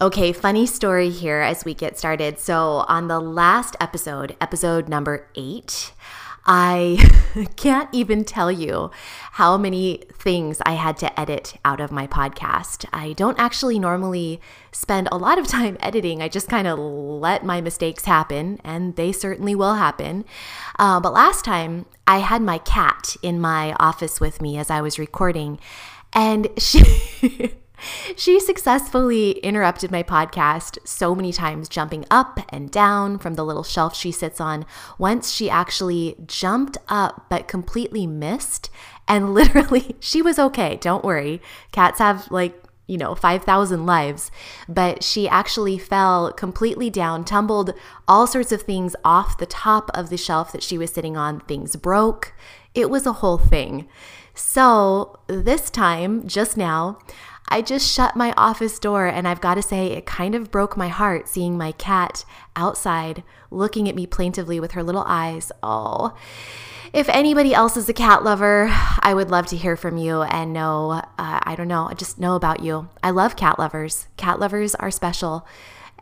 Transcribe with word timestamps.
Okay, 0.00 0.32
funny 0.32 0.64
story 0.64 1.10
here 1.10 1.40
as 1.40 1.64
we 1.64 1.74
get 1.74 1.98
started. 1.98 2.38
So, 2.38 2.84
on 2.86 3.08
the 3.08 3.18
last 3.18 3.74
episode, 3.80 4.36
episode 4.40 4.88
number 4.88 5.28
eight, 5.34 5.92
I 6.46 7.04
can't 7.56 7.88
even 7.92 8.24
tell 8.24 8.52
you 8.52 8.92
how 9.32 9.58
many 9.58 10.04
things 10.12 10.62
I 10.64 10.74
had 10.74 10.98
to 10.98 11.18
edit 11.18 11.56
out 11.64 11.80
of 11.80 11.90
my 11.90 12.06
podcast. 12.06 12.84
I 12.92 13.12
don't 13.14 13.40
actually 13.40 13.80
normally 13.80 14.40
spend 14.70 15.08
a 15.10 15.18
lot 15.18 15.36
of 15.36 15.46
time 15.48 15.76
editing. 15.80 16.22
I 16.22 16.28
just 16.28 16.46
kind 16.46 16.68
of 16.68 16.78
let 16.78 17.44
my 17.44 17.60
mistakes 17.60 18.04
happen, 18.04 18.60
and 18.62 18.94
they 18.94 19.10
certainly 19.10 19.56
will 19.56 19.74
happen. 19.74 20.24
Uh, 20.78 21.00
but 21.00 21.12
last 21.12 21.44
time, 21.44 21.86
I 22.06 22.18
had 22.18 22.40
my 22.40 22.58
cat 22.58 23.16
in 23.20 23.40
my 23.40 23.72
office 23.80 24.20
with 24.20 24.40
me 24.40 24.58
as 24.58 24.70
I 24.70 24.80
was 24.80 24.96
recording, 24.96 25.58
and 26.12 26.46
she. 26.56 26.84
She 28.16 28.40
successfully 28.40 29.32
interrupted 29.32 29.90
my 29.90 30.02
podcast 30.02 30.78
so 30.84 31.14
many 31.14 31.32
times, 31.32 31.68
jumping 31.68 32.04
up 32.10 32.40
and 32.50 32.70
down 32.70 33.18
from 33.18 33.34
the 33.34 33.44
little 33.44 33.62
shelf 33.62 33.96
she 33.96 34.12
sits 34.12 34.40
on. 34.40 34.66
Once 34.98 35.32
she 35.32 35.48
actually 35.48 36.16
jumped 36.26 36.78
up 36.88 37.26
but 37.28 37.48
completely 37.48 38.06
missed, 38.06 38.70
and 39.06 39.34
literally, 39.34 39.96
she 40.00 40.22
was 40.22 40.38
okay. 40.38 40.76
Don't 40.76 41.04
worry. 41.04 41.40
Cats 41.72 41.98
have 41.98 42.30
like 42.30 42.64
you 42.88 42.96
know, 42.96 43.14
5,000 43.14 43.84
lives, 43.84 44.30
but 44.66 45.04
she 45.04 45.28
actually 45.28 45.78
fell 45.78 46.32
completely 46.32 46.88
down, 46.88 47.22
tumbled 47.22 47.74
all 48.08 48.26
sorts 48.26 48.50
of 48.50 48.62
things 48.62 48.96
off 49.04 49.36
the 49.36 49.46
top 49.46 49.90
of 49.92 50.08
the 50.08 50.16
shelf 50.16 50.50
that 50.52 50.62
she 50.62 50.78
was 50.78 50.90
sitting 50.90 51.14
on. 51.14 51.40
Things 51.40 51.76
broke. 51.76 52.32
It 52.74 52.88
was 52.88 53.04
a 53.04 53.12
whole 53.14 53.36
thing. 53.36 53.86
So, 54.34 55.18
this 55.26 55.68
time, 55.68 56.26
just 56.26 56.56
now, 56.56 56.98
I 57.50 57.62
just 57.62 57.90
shut 57.90 58.14
my 58.14 58.34
office 58.36 58.78
door, 58.78 59.06
and 59.06 59.26
I've 59.26 59.40
got 59.40 59.54
to 59.54 59.62
say, 59.62 59.88
it 59.88 60.04
kind 60.04 60.34
of 60.34 60.50
broke 60.50 60.76
my 60.76 60.88
heart 60.88 61.28
seeing 61.28 61.56
my 61.56 61.72
cat 61.72 62.24
outside 62.54 63.22
looking 63.50 63.88
at 63.88 63.94
me 63.94 64.06
plaintively 64.06 64.60
with 64.60 64.72
her 64.72 64.82
little 64.82 65.04
eyes. 65.06 65.50
Oh, 65.62 66.14
if 66.92 67.08
anybody 67.08 67.54
else 67.54 67.76
is 67.76 67.88
a 67.88 67.94
cat 67.94 68.22
lover, 68.22 68.68
I 69.00 69.14
would 69.14 69.30
love 69.30 69.46
to 69.46 69.56
hear 69.56 69.76
from 69.76 69.96
you 69.96 70.22
and 70.22 70.52
know, 70.52 70.90
uh, 70.90 71.02
I 71.16 71.54
don't 71.56 71.68
know, 71.68 71.88
I 71.90 71.94
just 71.94 72.18
know 72.18 72.34
about 72.34 72.60
you. 72.60 72.88
I 73.02 73.10
love 73.10 73.36
cat 73.36 73.58
lovers. 73.58 74.08
Cat 74.16 74.40
lovers 74.40 74.74
are 74.74 74.90
special 74.90 75.46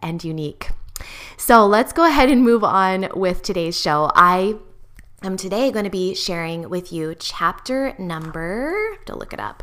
and 0.02 0.22
unique. 0.22 0.70
So 1.36 1.66
let's 1.66 1.92
go 1.92 2.06
ahead 2.06 2.30
and 2.30 2.42
move 2.42 2.64
on 2.64 3.08
with 3.14 3.42
today's 3.42 3.80
show. 3.80 4.10
I 4.14 4.56
am 5.22 5.36
today 5.36 5.70
going 5.70 5.84
to 5.84 5.90
be 5.90 6.14
sharing 6.14 6.68
with 6.68 6.92
you 6.92 7.14
chapter 7.18 7.94
number, 7.98 8.96
to 9.06 9.16
look 9.16 9.32
it 9.32 9.40
up 9.40 9.62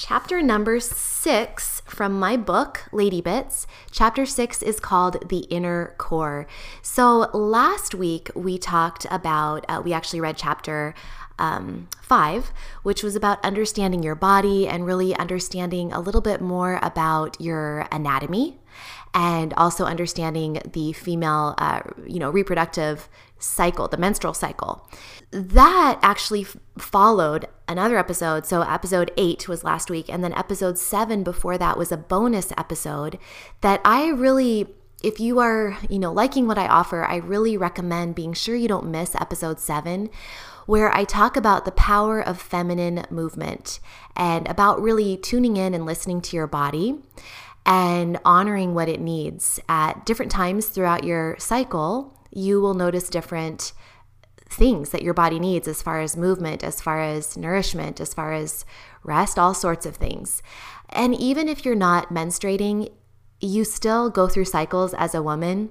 chapter 0.00 0.40
number 0.40 0.78
six 0.78 1.82
from 1.84 2.12
my 2.20 2.36
book, 2.36 2.84
Lady 2.92 3.20
Bits. 3.20 3.66
Chapter 3.90 4.24
six 4.24 4.62
is 4.62 4.78
called 4.78 5.28
The 5.28 5.38
Inner 5.50 5.96
Core. 5.98 6.46
So 6.82 7.28
last 7.34 7.96
week 7.96 8.30
we 8.36 8.58
talked 8.58 9.08
about, 9.10 9.66
uh, 9.68 9.82
we 9.84 9.92
actually 9.92 10.20
read 10.20 10.36
chapter 10.36 10.94
um, 11.38 11.88
five, 12.02 12.52
which 12.82 13.02
was 13.02 13.14
about 13.16 13.44
understanding 13.44 14.02
your 14.02 14.14
body 14.14 14.66
and 14.68 14.86
really 14.86 15.14
understanding 15.16 15.92
a 15.92 16.00
little 16.00 16.20
bit 16.20 16.40
more 16.40 16.78
about 16.82 17.40
your 17.40 17.86
anatomy 17.92 18.58
and 19.14 19.54
also 19.54 19.84
understanding 19.84 20.60
the 20.72 20.92
female, 20.92 21.54
uh, 21.58 21.80
you 22.06 22.18
know, 22.18 22.30
reproductive 22.30 23.08
cycle, 23.38 23.88
the 23.88 23.96
menstrual 23.96 24.34
cycle. 24.34 24.88
That 25.30 25.98
actually 26.02 26.42
f- 26.42 26.56
followed 26.78 27.46
another 27.66 27.98
episode. 27.98 28.46
So, 28.46 28.62
episode 28.62 29.10
eight 29.16 29.48
was 29.48 29.64
last 29.64 29.90
week, 29.90 30.08
and 30.08 30.22
then 30.22 30.32
episode 30.34 30.78
seven 30.78 31.22
before 31.22 31.58
that 31.58 31.78
was 31.78 31.92
a 31.92 31.96
bonus 31.96 32.52
episode 32.56 33.18
that 33.60 33.80
I 33.84 34.08
really 34.08 34.68
if 35.00 35.20
you 35.20 35.38
are, 35.38 35.78
you 35.88 35.98
know, 35.98 36.12
liking 36.12 36.48
what 36.48 36.58
I 36.58 36.66
offer, 36.66 37.04
I 37.04 37.16
really 37.16 37.56
recommend 37.56 38.16
being 38.16 38.32
sure 38.32 38.56
you 38.56 38.66
don't 38.66 38.90
miss 38.90 39.14
episode 39.14 39.60
7 39.60 40.10
where 40.68 40.94
I 40.94 41.04
talk 41.04 41.34
about 41.34 41.64
the 41.64 41.72
power 41.72 42.20
of 42.20 42.38
feminine 42.38 43.06
movement 43.08 43.80
and 44.14 44.46
about 44.46 44.82
really 44.82 45.16
tuning 45.16 45.56
in 45.56 45.72
and 45.72 45.86
listening 45.86 46.20
to 46.20 46.36
your 46.36 46.46
body 46.46 47.00
and 47.64 48.18
honoring 48.22 48.74
what 48.74 48.86
it 48.86 49.00
needs 49.00 49.58
at 49.66 50.04
different 50.04 50.30
times 50.30 50.66
throughout 50.66 51.04
your 51.04 51.36
cycle 51.38 52.14
you 52.30 52.60
will 52.60 52.74
notice 52.74 53.08
different 53.08 53.72
things 54.50 54.90
that 54.90 55.00
your 55.00 55.14
body 55.14 55.38
needs 55.38 55.66
as 55.66 55.80
far 55.80 56.00
as 56.00 56.18
movement, 56.18 56.62
as 56.62 56.82
far 56.82 57.00
as 57.00 57.34
nourishment, 57.34 57.98
as 57.98 58.12
far 58.12 58.34
as 58.34 58.66
rest, 59.02 59.38
all 59.38 59.54
sorts 59.54 59.86
of 59.86 59.96
things. 59.96 60.42
And 60.90 61.14
even 61.14 61.48
if 61.48 61.64
you're 61.64 61.74
not 61.74 62.10
menstruating, 62.10 62.92
you 63.40 63.64
still 63.64 64.10
go 64.10 64.28
through 64.28 64.44
cycles 64.44 64.92
as 64.92 65.14
a 65.14 65.22
woman. 65.22 65.70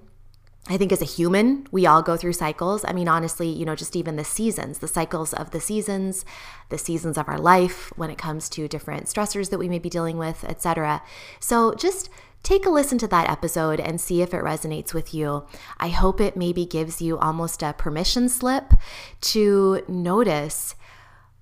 I 0.69 0.77
think 0.77 0.91
as 0.91 1.01
a 1.01 1.05
human, 1.05 1.65
we 1.71 1.85
all 1.85 2.01
go 2.01 2.17
through 2.17 2.33
cycles. 2.33 2.83
I 2.85 2.91
mean, 2.91 3.07
honestly, 3.07 3.47
you 3.47 3.65
know, 3.65 3.75
just 3.75 3.95
even 3.95 4.17
the 4.17 4.25
seasons, 4.25 4.79
the 4.79 4.87
cycles 4.87 5.33
of 5.33 5.51
the 5.51 5.61
seasons, 5.61 6.25
the 6.69 6.77
seasons 6.77 7.17
of 7.17 7.29
our 7.29 7.39
life 7.39 7.91
when 7.95 8.09
it 8.09 8.17
comes 8.17 8.49
to 8.49 8.67
different 8.67 9.05
stressors 9.05 9.49
that 9.49 9.59
we 9.59 9.69
may 9.69 9.79
be 9.79 9.89
dealing 9.89 10.17
with, 10.17 10.43
etc. 10.43 11.01
So 11.39 11.73
just 11.73 12.09
take 12.43 12.65
a 12.65 12.69
listen 12.69 12.97
to 12.97 13.07
that 13.07 13.29
episode 13.29 13.79
and 13.79 13.99
see 13.99 14.21
if 14.21 14.33
it 14.33 14.43
resonates 14.43 14.93
with 14.93 15.13
you. 15.13 15.45
I 15.79 15.87
hope 15.89 16.19
it 16.19 16.35
maybe 16.35 16.65
gives 16.65 17.01
you 17.01 17.17
almost 17.17 17.63
a 17.63 17.73
permission 17.73 18.27
slip 18.27 18.73
to 19.21 19.83
notice 19.87 20.75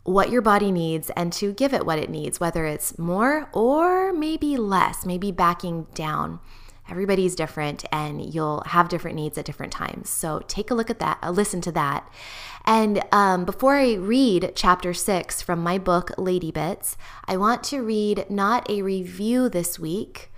what 0.03 0.29
your 0.29 0.41
body 0.41 0.71
needs 0.71 1.09
and 1.11 1.33
to 1.33 1.51
give 1.51 1.73
it 1.73 1.85
what 1.85 1.97
it 1.97 2.11
needs, 2.11 2.39
whether 2.39 2.65
it's 2.65 2.99
more 2.99 3.49
or 3.53 4.13
maybe 4.13 4.55
less, 4.55 5.03
maybe 5.03 5.31
backing 5.31 5.87
down. 5.95 6.39
Everybody's 6.89 7.35
different 7.35 7.83
and 7.91 8.33
you'll 8.33 8.61
have 8.67 8.89
different 8.89 9.15
needs 9.15 9.37
at 9.37 9.45
different 9.45 9.73
times. 9.73 10.09
So 10.09 10.41
take 10.47 10.69
a 10.69 10.75
look 10.75 10.89
at 10.89 10.99
that, 10.99 11.17
uh, 11.23 11.31
listen 11.31 11.61
to 11.61 11.71
that. 11.71 12.07
And 12.65 13.03
um, 13.11 13.45
before 13.45 13.75
I 13.75 13.93
read 13.93 14.53
chapter 14.55 14.93
six 14.93 15.41
from 15.41 15.59
my 15.61 15.77
book, 15.77 16.11
Lady 16.17 16.51
Bits, 16.51 16.97
I 17.27 17.37
want 17.37 17.63
to 17.65 17.81
read 17.81 18.25
not 18.29 18.69
a 18.69 18.81
review 18.81 19.49
this 19.49 19.79
week 19.79 20.31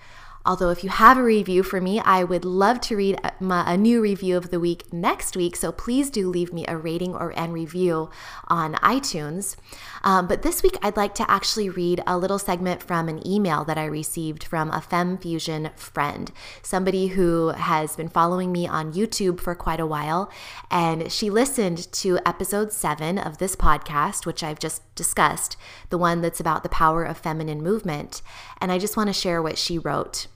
Although, 0.48 0.70
if 0.70 0.82
you 0.82 0.90
have 0.90 1.18
a 1.18 1.24
review 1.24 1.62
for 1.62 1.82
me, 1.82 2.00
I 2.00 2.24
would 2.24 2.46
love 2.46 2.80
to 2.82 2.96
read 2.96 3.20
a, 3.42 3.76
new 3.76 4.02
review 4.02 4.38
of 4.38 4.50
the 4.50 4.62
week 4.62 4.94
next 4.94 5.36
week. 5.36 5.58
So 5.58 5.74
please 5.74 6.10
do 6.10 6.30
leave 6.30 6.54
me 6.54 6.64
a 6.70 6.78
rating 6.78 7.14
or 7.14 7.38
and 7.38 7.52
review 7.52 8.10
on 8.48 8.76
iTunes. 8.76 9.58
Um, 10.06 10.26
but 10.26 10.44
this 10.44 10.64
week, 10.64 10.78
I'd 10.82 10.96
like 10.96 11.14
to 11.16 11.30
actually 11.30 11.68
read 11.68 12.02
a 12.08 12.18
little 12.18 12.40
segment 12.40 12.82
from 12.82 13.10
an 13.10 13.28
email 13.28 13.66
that 13.66 13.78
I 13.78 13.84
received 13.84 14.46
from 14.46 14.72
a 14.72 14.80
Fem 14.80 15.18
Fusion 15.18 15.70
friend, 15.76 16.32
somebody 16.62 17.08
who 17.08 17.50
has 17.50 17.98
been 17.98 18.08
following 18.08 18.54
me 18.54 18.66
on 18.66 18.94
YouTube 18.94 19.42
for 19.42 19.54
quite 19.54 19.82
a 19.82 19.86
while. 19.86 20.32
And 20.72 21.12
she 21.12 21.30
listened 21.30 21.92
to 21.92 22.20
episode 22.26 22.72
seven 22.72 23.18
of 23.18 23.40
this 23.40 23.58
podcast, 23.58 24.26
which 24.26 24.44
I've 24.44 24.60
just 24.60 24.82
discussed, 24.96 25.58
the 25.90 25.98
one 25.98 26.22
that's 26.22 26.40
about 26.40 26.64
the 26.64 26.70
power 26.70 27.04
of 27.04 27.18
feminine 27.18 27.62
movement. 27.62 28.22
And 28.62 28.72
I 28.72 28.78
just 28.78 28.96
want 28.96 29.08
to 29.08 29.14
share 29.14 29.42
what 29.42 29.58
she 29.58 29.78
wrote. 29.78 30.28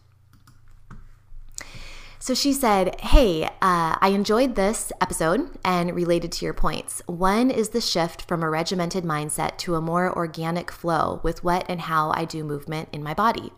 So 2.21 2.35
she 2.35 2.53
said, 2.53 3.01
Hey, 3.01 3.45
uh, 3.45 3.97
I 3.99 4.11
enjoyed 4.13 4.53
this 4.53 4.91
episode 5.01 5.57
and 5.65 5.95
related 5.95 6.31
to 6.33 6.45
your 6.45 6.53
points. 6.53 7.01
One 7.07 7.49
is 7.49 7.69
the 7.69 7.81
shift 7.81 8.27
from 8.27 8.43
a 8.43 8.49
regimented 8.49 9.03
mindset 9.03 9.57
to 9.57 9.73
a 9.73 9.81
more 9.81 10.15
organic 10.15 10.69
flow 10.69 11.19
with 11.23 11.43
what 11.43 11.65
and 11.67 11.81
how 11.81 12.11
I 12.11 12.25
do 12.25 12.43
movement 12.43 12.89
in 12.93 13.01
my 13.01 13.15
body. 13.15 13.51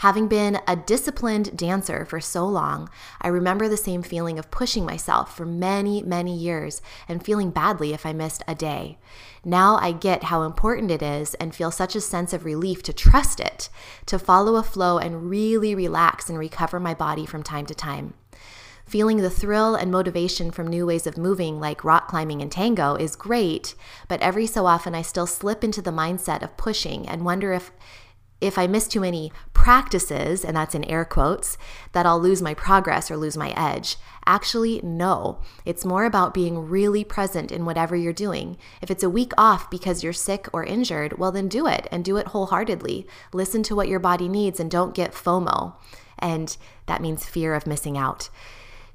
Having 0.00 0.28
been 0.28 0.60
a 0.66 0.76
disciplined 0.76 1.56
dancer 1.56 2.04
for 2.04 2.20
so 2.20 2.46
long, 2.46 2.90
I 3.20 3.28
remember 3.28 3.68
the 3.68 3.76
same 3.76 4.02
feeling 4.02 4.38
of 4.38 4.50
pushing 4.50 4.84
myself 4.84 5.34
for 5.34 5.46
many, 5.46 6.02
many 6.02 6.36
years 6.36 6.82
and 7.08 7.24
feeling 7.24 7.50
badly 7.50 7.94
if 7.94 8.04
I 8.04 8.12
missed 8.12 8.42
a 8.46 8.54
day. 8.54 8.98
Now 9.44 9.76
I 9.76 9.92
get 9.92 10.24
how 10.24 10.42
important 10.42 10.90
it 10.90 11.02
is 11.02 11.34
and 11.34 11.54
feel 11.54 11.70
such 11.70 11.94
a 11.94 12.00
sense 12.00 12.32
of 12.32 12.44
relief 12.44 12.82
to 12.84 12.92
trust 12.92 13.40
it, 13.40 13.68
to 14.06 14.18
follow 14.18 14.56
a 14.56 14.62
flow 14.62 14.98
and 14.98 15.30
really 15.30 15.74
relax 15.74 16.28
and 16.28 16.38
recover 16.38 16.78
my 16.78 16.92
body 16.92 17.24
from 17.24 17.42
time 17.42 17.64
to 17.66 17.74
time. 17.74 18.05
Feeling 18.86 19.16
the 19.16 19.30
thrill 19.30 19.74
and 19.74 19.90
motivation 19.90 20.52
from 20.52 20.68
new 20.68 20.86
ways 20.86 21.08
of 21.08 21.18
moving, 21.18 21.58
like 21.58 21.82
rock 21.82 22.06
climbing 22.06 22.40
and 22.40 22.52
tango, 22.52 22.94
is 22.94 23.16
great, 23.16 23.74
but 24.06 24.20
every 24.20 24.46
so 24.46 24.64
often 24.64 24.94
I 24.94 25.02
still 25.02 25.26
slip 25.26 25.64
into 25.64 25.82
the 25.82 25.90
mindset 25.90 26.42
of 26.42 26.56
pushing 26.56 27.08
and 27.08 27.24
wonder 27.24 27.52
if 27.52 27.72
if 28.38 28.58
I 28.58 28.66
miss 28.66 28.86
too 28.86 29.00
many 29.00 29.32
practices, 29.54 30.44
and 30.44 30.54
that's 30.54 30.74
in 30.74 30.84
air 30.84 31.06
quotes, 31.06 31.56
that 31.92 32.04
I'll 32.04 32.20
lose 32.20 32.42
my 32.42 32.52
progress 32.52 33.10
or 33.10 33.16
lose 33.16 33.36
my 33.36 33.54
edge. 33.56 33.96
Actually, 34.26 34.80
no. 34.82 35.40
It's 35.64 35.86
more 35.86 36.04
about 36.04 36.34
being 36.34 36.68
really 36.68 37.02
present 37.02 37.50
in 37.50 37.64
whatever 37.64 37.96
you're 37.96 38.12
doing. 38.12 38.58
If 38.82 38.90
it's 38.90 39.02
a 39.02 39.10
week 39.10 39.32
off 39.38 39.70
because 39.70 40.04
you're 40.04 40.12
sick 40.12 40.48
or 40.52 40.64
injured, 40.64 41.18
well, 41.18 41.32
then 41.32 41.48
do 41.48 41.66
it 41.66 41.88
and 41.90 42.04
do 42.04 42.18
it 42.18 42.28
wholeheartedly. 42.28 43.06
Listen 43.32 43.62
to 43.64 43.74
what 43.74 43.88
your 43.88 44.00
body 44.00 44.28
needs 44.28 44.60
and 44.60 44.70
don't 44.70 44.94
get 44.94 45.12
FOMO. 45.12 45.74
And 46.18 46.54
that 46.84 47.00
means 47.00 47.24
fear 47.24 47.54
of 47.54 47.66
missing 47.66 47.96
out. 47.96 48.28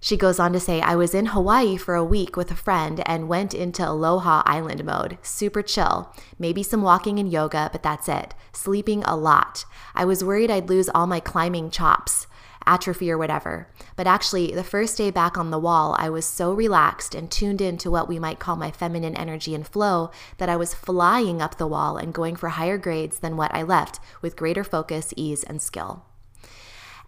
She 0.03 0.17
goes 0.17 0.39
on 0.39 0.51
to 0.53 0.59
say, 0.59 0.81
I 0.81 0.95
was 0.95 1.13
in 1.13 1.27
Hawaii 1.27 1.77
for 1.77 1.93
a 1.93 2.03
week 2.03 2.35
with 2.35 2.49
a 2.49 2.55
friend 2.55 3.03
and 3.05 3.29
went 3.29 3.53
into 3.53 3.87
Aloha 3.87 4.41
Island 4.47 4.83
mode. 4.83 5.19
Super 5.21 5.61
chill. 5.61 6.11
Maybe 6.39 6.63
some 6.63 6.81
walking 6.81 7.19
and 7.19 7.31
yoga, 7.31 7.69
but 7.71 7.83
that's 7.83 8.09
it. 8.09 8.33
Sleeping 8.51 9.03
a 9.03 9.15
lot. 9.15 9.63
I 9.93 10.05
was 10.05 10.23
worried 10.23 10.49
I'd 10.49 10.69
lose 10.69 10.89
all 10.89 11.05
my 11.05 11.19
climbing 11.19 11.69
chops, 11.69 12.25
atrophy 12.65 13.11
or 13.11 13.17
whatever. 13.19 13.67
But 13.95 14.07
actually, 14.07 14.55
the 14.55 14.63
first 14.63 14.97
day 14.97 15.11
back 15.11 15.37
on 15.37 15.51
the 15.51 15.59
wall, 15.59 15.95
I 15.99 16.09
was 16.09 16.25
so 16.25 16.51
relaxed 16.51 17.13
and 17.13 17.29
tuned 17.29 17.61
into 17.61 17.91
what 17.91 18.09
we 18.09 18.17
might 18.17 18.39
call 18.39 18.55
my 18.55 18.71
feminine 18.71 19.15
energy 19.15 19.53
and 19.53 19.67
flow 19.67 20.09
that 20.39 20.49
I 20.49 20.55
was 20.55 20.73
flying 20.73 21.43
up 21.43 21.59
the 21.59 21.67
wall 21.67 21.97
and 21.97 22.11
going 22.11 22.35
for 22.35 22.49
higher 22.49 22.79
grades 22.79 23.19
than 23.19 23.37
what 23.37 23.53
I 23.53 23.61
left 23.61 23.99
with 24.19 24.35
greater 24.35 24.63
focus, 24.63 25.13
ease, 25.15 25.43
and 25.43 25.61
skill. 25.61 26.05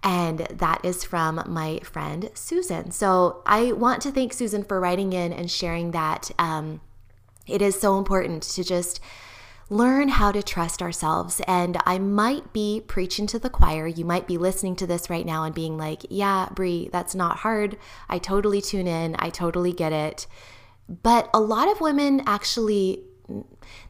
And 0.04 0.40
that 0.40 0.84
is 0.84 1.04
from 1.04 1.42
my 1.48 1.80
friend 1.80 2.30
Susan. 2.34 2.92
So 2.92 3.42
I 3.46 3.72
want 3.72 4.02
to 4.02 4.12
thank 4.12 4.34
Susan 4.34 4.64
for 4.64 4.80
writing 4.80 5.14
in 5.14 5.32
and 5.32 5.50
sharing 5.50 5.92
that. 5.92 6.30
Um, 6.38 6.82
it 7.48 7.62
is 7.62 7.80
so 7.80 7.98
important 7.98 8.44
to 8.44 8.64
just 8.64 9.00
learn 9.70 10.10
how 10.10 10.32
to 10.32 10.44
trust 10.44 10.82
ourselves. 10.82 11.42
And 11.48 11.78
I 11.86 12.00
might 12.00 12.54
be 12.54 12.82
preaching 12.86 13.28
to 13.28 13.40
the 13.40 13.50
choir. 13.50 13.88
You 13.88 14.06
might 14.06 14.28
be 14.28 14.38
listening 14.38 14.76
to 14.78 14.88
this 14.88 15.10
right 15.10 15.26
now 15.26 15.44
and 15.44 15.56
being 15.56 15.78
like, 15.78 16.06
yeah, 16.10 16.50
Bree, 16.54 16.90
that's 16.92 17.16
not 17.16 17.38
hard. 17.38 17.78
I 18.10 18.20
totally 18.20 18.62
tune 18.62 18.88
in. 18.88 19.16
I 19.20 19.30
totally 19.30 19.74
get 19.74 19.94
it. 19.94 20.28
But 20.88 21.30
a 21.34 21.40
lot 21.40 21.72
of 21.72 21.82
women 21.82 22.22
actually 22.28 23.04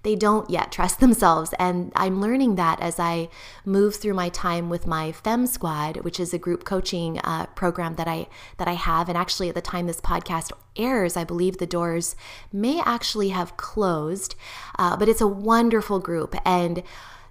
they 0.04 0.16
don't 0.16 0.50
yet 0.50 0.72
trust 0.72 1.00
themselves. 1.00 1.54
And 1.60 1.92
I'm 1.96 2.22
learning 2.22 2.56
that 2.56 2.80
as 2.80 3.00
I 3.00 3.30
move 3.66 3.96
through 3.96 4.14
my 4.14 4.30
time 4.30 4.70
with 4.70 4.86
my 4.86 5.12
Fem 5.12 5.48
Squad, 5.48 5.98
which 5.98 6.20
is 6.20 6.34
a 6.34 6.38
group 6.38 6.64
coaching 6.64 7.20
uh, 7.20 7.48
program 7.48 7.96
that 7.96 8.08
I 8.08 8.28
that 8.58 8.68
I 8.68 8.74
have. 8.74 9.10
And 9.10 9.18
actually, 9.18 9.50
at 9.50 9.56
the 9.56 9.62
time 9.62 9.88
this 9.88 10.02
podcast 10.02 10.52
airs, 10.76 11.18
I 11.18 11.24
believe 11.24 11.58
the 11.58 11.66
doors 11.66 12.16
may 12.52 12.82
actually 12.82 13.30
have 13.30 13.58
closed, 13.58 14.36
uh, 14.78 14.98
but 14.98 15.10
it's 15.10 15.22
a 15.22 15.28
wonderful 15.28 16.00
group 16.00 16.36
and 16.46 16.84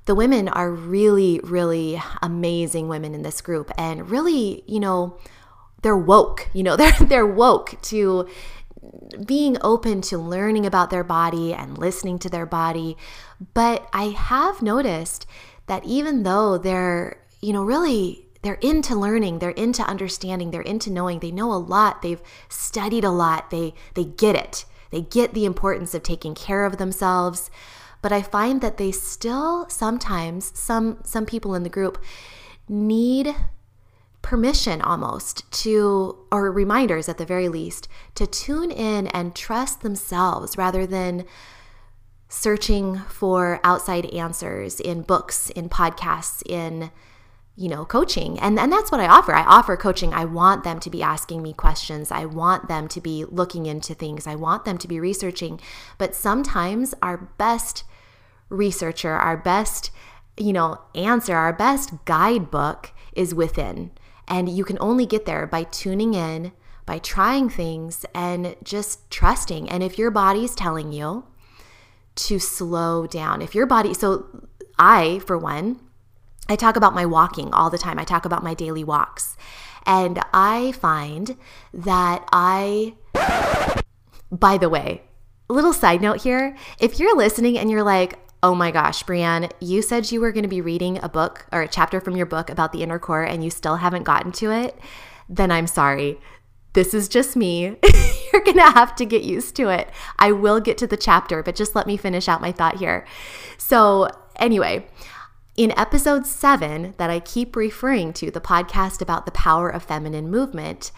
the 0.05 0.15
women 0.15 0.49
are 0.49 0.71
really, 0.71 1.41
really 1.45 2.03
amazing 2.21 2.89
women 2.89 3.15
in 3.15 3.23
this 3.23 3.41
group, 3.41 3.71
and 3.79 4.11
really, 4.11 4.65
you 4.67 4.81
know, 4.81 5.17
they're 5.83 5.97
woke. 5.97 6.49
You 6.53 6.63
know, 6.63 6.77
they're 6.79 6.93
they're 6.93 7.27
woke 7.27 7.81
to 7.83 8.29
being 9.27 9.57
open 9.61 10.01
to 10.03 10.19
learning 10.19 10.67
about 10.67 10.91
their 10.91 11.05
body 11.05 11.53
and 11.53 11.79
listening 11.79 12.19
to 12.21 12.29
their 12.29 12.47
body. 12.47 12.97
But 13.55 13.89
I 13.93 14.05
have 14.09 14.63
noticed 14.63 15.27
that 15.67 15.85
even 15.85 16.23
though 16.23 16.59
they're, 16.59 17.23
you 17.41 17.53
know, 17.53 17.65
really 17.65 18.27
they're 18.43 18.55
into 18.55 18.97
learning, 18.97 19.39
they're 19.39 19.51
into 19.51 19.83
understanding, 19.83 20.51
they're 20.51 20.63
into 20.63 20.91
knowing, 20.91 21.21
they 21.21 21.31
know 21.31 21.53
a 21.53 21.55
lot, 21.55 22.03
they've 22.03 22.23
studied 22.49 23.05
a 23.05 23.11
lot, 23.11 23.51
they 23.51 23.75
they 23.95 24.05
get 24.05 24.35
it. 24.35 24.65
They 24.91 25.01
get 25.01 25.33
the 25.33 25.47
importance 25.47 25.95
of 25.95 26.03
taking 26.03 26.35
care 26.35 26.65
of 26.67 26.77
themselves. 26.77 27.51
But 28.03 28.13
I 28.13 28.21
find 28.21 28.61
that 28.61 28.77
they 28.77 28.93
still 28.93 29.69
sometimes 29.69 30.53
some 30.59 30.99
some 31.05 31.25
people 31.25 31.55
in 31.55 31.63
the 31.63 31.69
group 31.69 32.03
need 32.69 33.35
permission 34.23 34.81
almost 34.81 35.51
to, 35.51 36.17
or 36.31 36.51
reminders 36.51 37.09
at 37.09 37.19
the 37.19 37.27
very 37.27 37.49
least, 37.49 37.89
to 38.15 38.27
tune 38.27 38.71
in 38.71 39.09
and 39.09 39.35
trust 39.35 39.83
themselves 39.83 40.57
rather 40.57 40.87
than 40.87 41.25
searching 42.29 42.99
for 43.09 43.61
outside 43.63 44.07
answers 44.07 44.81
in 44.81 45.03
books, 45.03 45.51
in 45.51 45.69
podcasts, 45.69 46.43
in 46.47 46.91
you 47.55 47.69
know, 47.69 47.85
coaching. 47.85 48.39
And 48.41 48.59
and 48.59 48.73
that's 48.73 48.91
what 48.91 49.01
I 49.01 49.07
offer. 49.07 49.35
I 49.35 49.43
offer 49.43 49.77
coaching. 49.77 50.15
I 50.15 50.25
want 50.25 50.65
them 50.65 50.81
to 50.81 50.91
be 50.91 51.03
asking 51.03 51.43
me 51.43 51.53
questions. 51.53 52.11
I 52.11 52.25
want 52.25 52.69
them 52.69 52.89
to 52.89 53.01
be 53.01 53.25
looking 53.27 53.67
into 53.67 53.95
things. 53.95 54.27
I 54.27 54.35
want 54.35 54.65
them 54.65 54.79
to 54.79 54.89
be 54.89 54.99
researching. 54.99 55.61
But 55.99 56.15
sometimes 56.15 56.95
our 57.03 57.19
best 57.19 57.85
researcher, 58.49 59.13
our 59.13 59.37
best, 59.37 59.91
you 60.39 60.53
know, 60.53 60.79
answer, 60.95 61.37
our 61.37 61.53
best 61.53 62.05
guidebook 62.07 62.93
is 63.15 63.35
within. 63.35 63.91
And 64.29 64.49
you 64.49 64.65
can 64.65 64.79
only 64.81 65.07
get 65.07 65.27
there 65.27 65.47
by 65.47 65.65
tuning 65.65 66.15
in, 66.15 66.53
by 66.87 66.99
trying 66.99 67.49
things, 67.49 68.05
and 68.15 68.57
just 68.63 69.11
trusting. 69.11 69.69
And 69.69 69.83
if 69.83 69.99
your 69.99 70.11
body's 70.11 70.55
telling 70.55 70.93
you 70.93 71.25
to 72.15 72.39
slow 72.39 73.07
down, 73.07 73.43
if 73.43 73.55
your 73.55 73.67
body, 73.67 73.95
so 73.95 74.47
I, 74.79 75.21
for 75.21 75.37
one, 75.37 75.81
I 76.49 76.57
talk 76.57 76.77
about 76.77 76.95
my 76.95 77.07
walking 77.07 77.53
all 77.53 77.71
the 77.71 77.79
time, 77.79 77.99
I 77.99 78.05
talk 78.05 78.25
about 78.25 78.43
my 78.43 78.55
daily 78.55 78.85
walks. 78.85 79.37
And 79.85 80.21
I 80.33 80.73
find 80.73 81.37
that 81.75 82.27
I, 82.33 82.95
by 84.31 84.59
the 84.59 84.69
way, 84.69 85.03
little 85.49 85.73
side 85.73 86.01
note 86.01 86.23
here 86.23 86.57
if 86.81 86.99
you're 86.99 87.17
listening 87.17 87.59
and 87.59 87.71
you're 87.71 87.83
like, 87.83 88.19
Oh 88.45 88.57
my 88.57 88.73
gosh, 88.73 89.05
Brianne, 89.05 89.53
you 89.61 89.83
said 89.83 90.11
you 90.11 90.21
were 90.21 90.33
going 90.33 90.43
to 90.43 90.49
be 90.49 90.61
reading 90.61 90.99
a 91.01 91.09
book 91.09 91.47
or 91.53 91.63
a 91.63 91.69
chapter 91.69 92.01
from 92.01 92.17
your 92.17 92.27
book 92.27 92.51
about 92.51 92.73
the 92.73 92.83
inner 92.83 92.99
core 92.99 93.23
and 93.23 93.45
you 93.45 93.51
still 93.51 93.77
haven't 93.77 94.03
gotten 94.03 94.33
to 94.33 94.51
it. 94.51 94.77
Then 95.29 95.53
I'm 95.53 95.69
sorry. 95.69 96.19
This 96.73 96.93
is 96.93 97.09
just 97.09 97.37
me. 97.37 97.77
You're 98.33 98.43
going 98.43 98.57
to 98.57 98.73
have 98.73 98.97
to 98.97 99.05
get 99.05 99.23
used 99.23 99.55
to 99.57 99.69
it. 99.69 99.89
I 100.19 100.33
will 100.33 100.59
get 100.59 100.77
to 100.79 100.89
the 100.89 100.97
chapter, 100.97 101.41
but 101.43 101.55
just 101.55 101.77
let 101.77 101.87
me 101.87 101.97
finish 101.97 102.29
out 102.29 102.41
my 102.41 102.51
thought 102.51 102.79
here. 102.79 103.07
So, 103.59 104.09
anyway, 104.37 104.87
in 105.57 105.79
episode 105.79 106.27
seven, 106.27 106.95
that 106.97 107.11
I 107.11 107.21
keep 107.21 107.55
referring 107.55 108.13
to, 108.15 108.31
the 108.31 108.41
podcast 108.41 109.01
about 109.01 109.25
the 109.25 109.33
power 109.33 109.69
of 109.69 109.85
feminine 109.85 110.31
movement, 110.31 110.91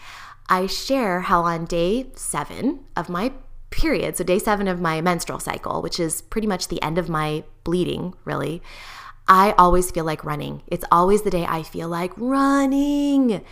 I 0.49 0.65
share 0.65 1.21
how 1.21 1.43
on 1.43 1.65
day 1.65 2.07
seven 2.15 2.85
of 2.95 3.09
my 3.09 3.33
period, 3.69 4.17
so 4.17 4.23
day 4.23 4.39
seven 4.39 4.67
of 4.67 4.79
my 4.79 5.01
menstrual 5.01 5.39
cycle, 5.39 5.81
which 5.81 5.99
is 5.99 6.21
pretty 6.21 6.47
much 6.47 6.67
the 6.67 6.81
end 6.81 6.97
of 6.97 7.09
my 7.09 7.43
bleeding, 7.63 8.13
really, 8.23 8.61
I 9.27 9.53
always 9.57 9.91
feel 9.91 10.05
like 10.05 10.23
running. 10.23 10.61
It's 10.67 10.85
always 10.91 11.23
the 11.23 11.31
day 11.31 11.45
I 11.45 11.63
feel 11.63 11.89
like 11.89 12.11
running. 12.15 13.43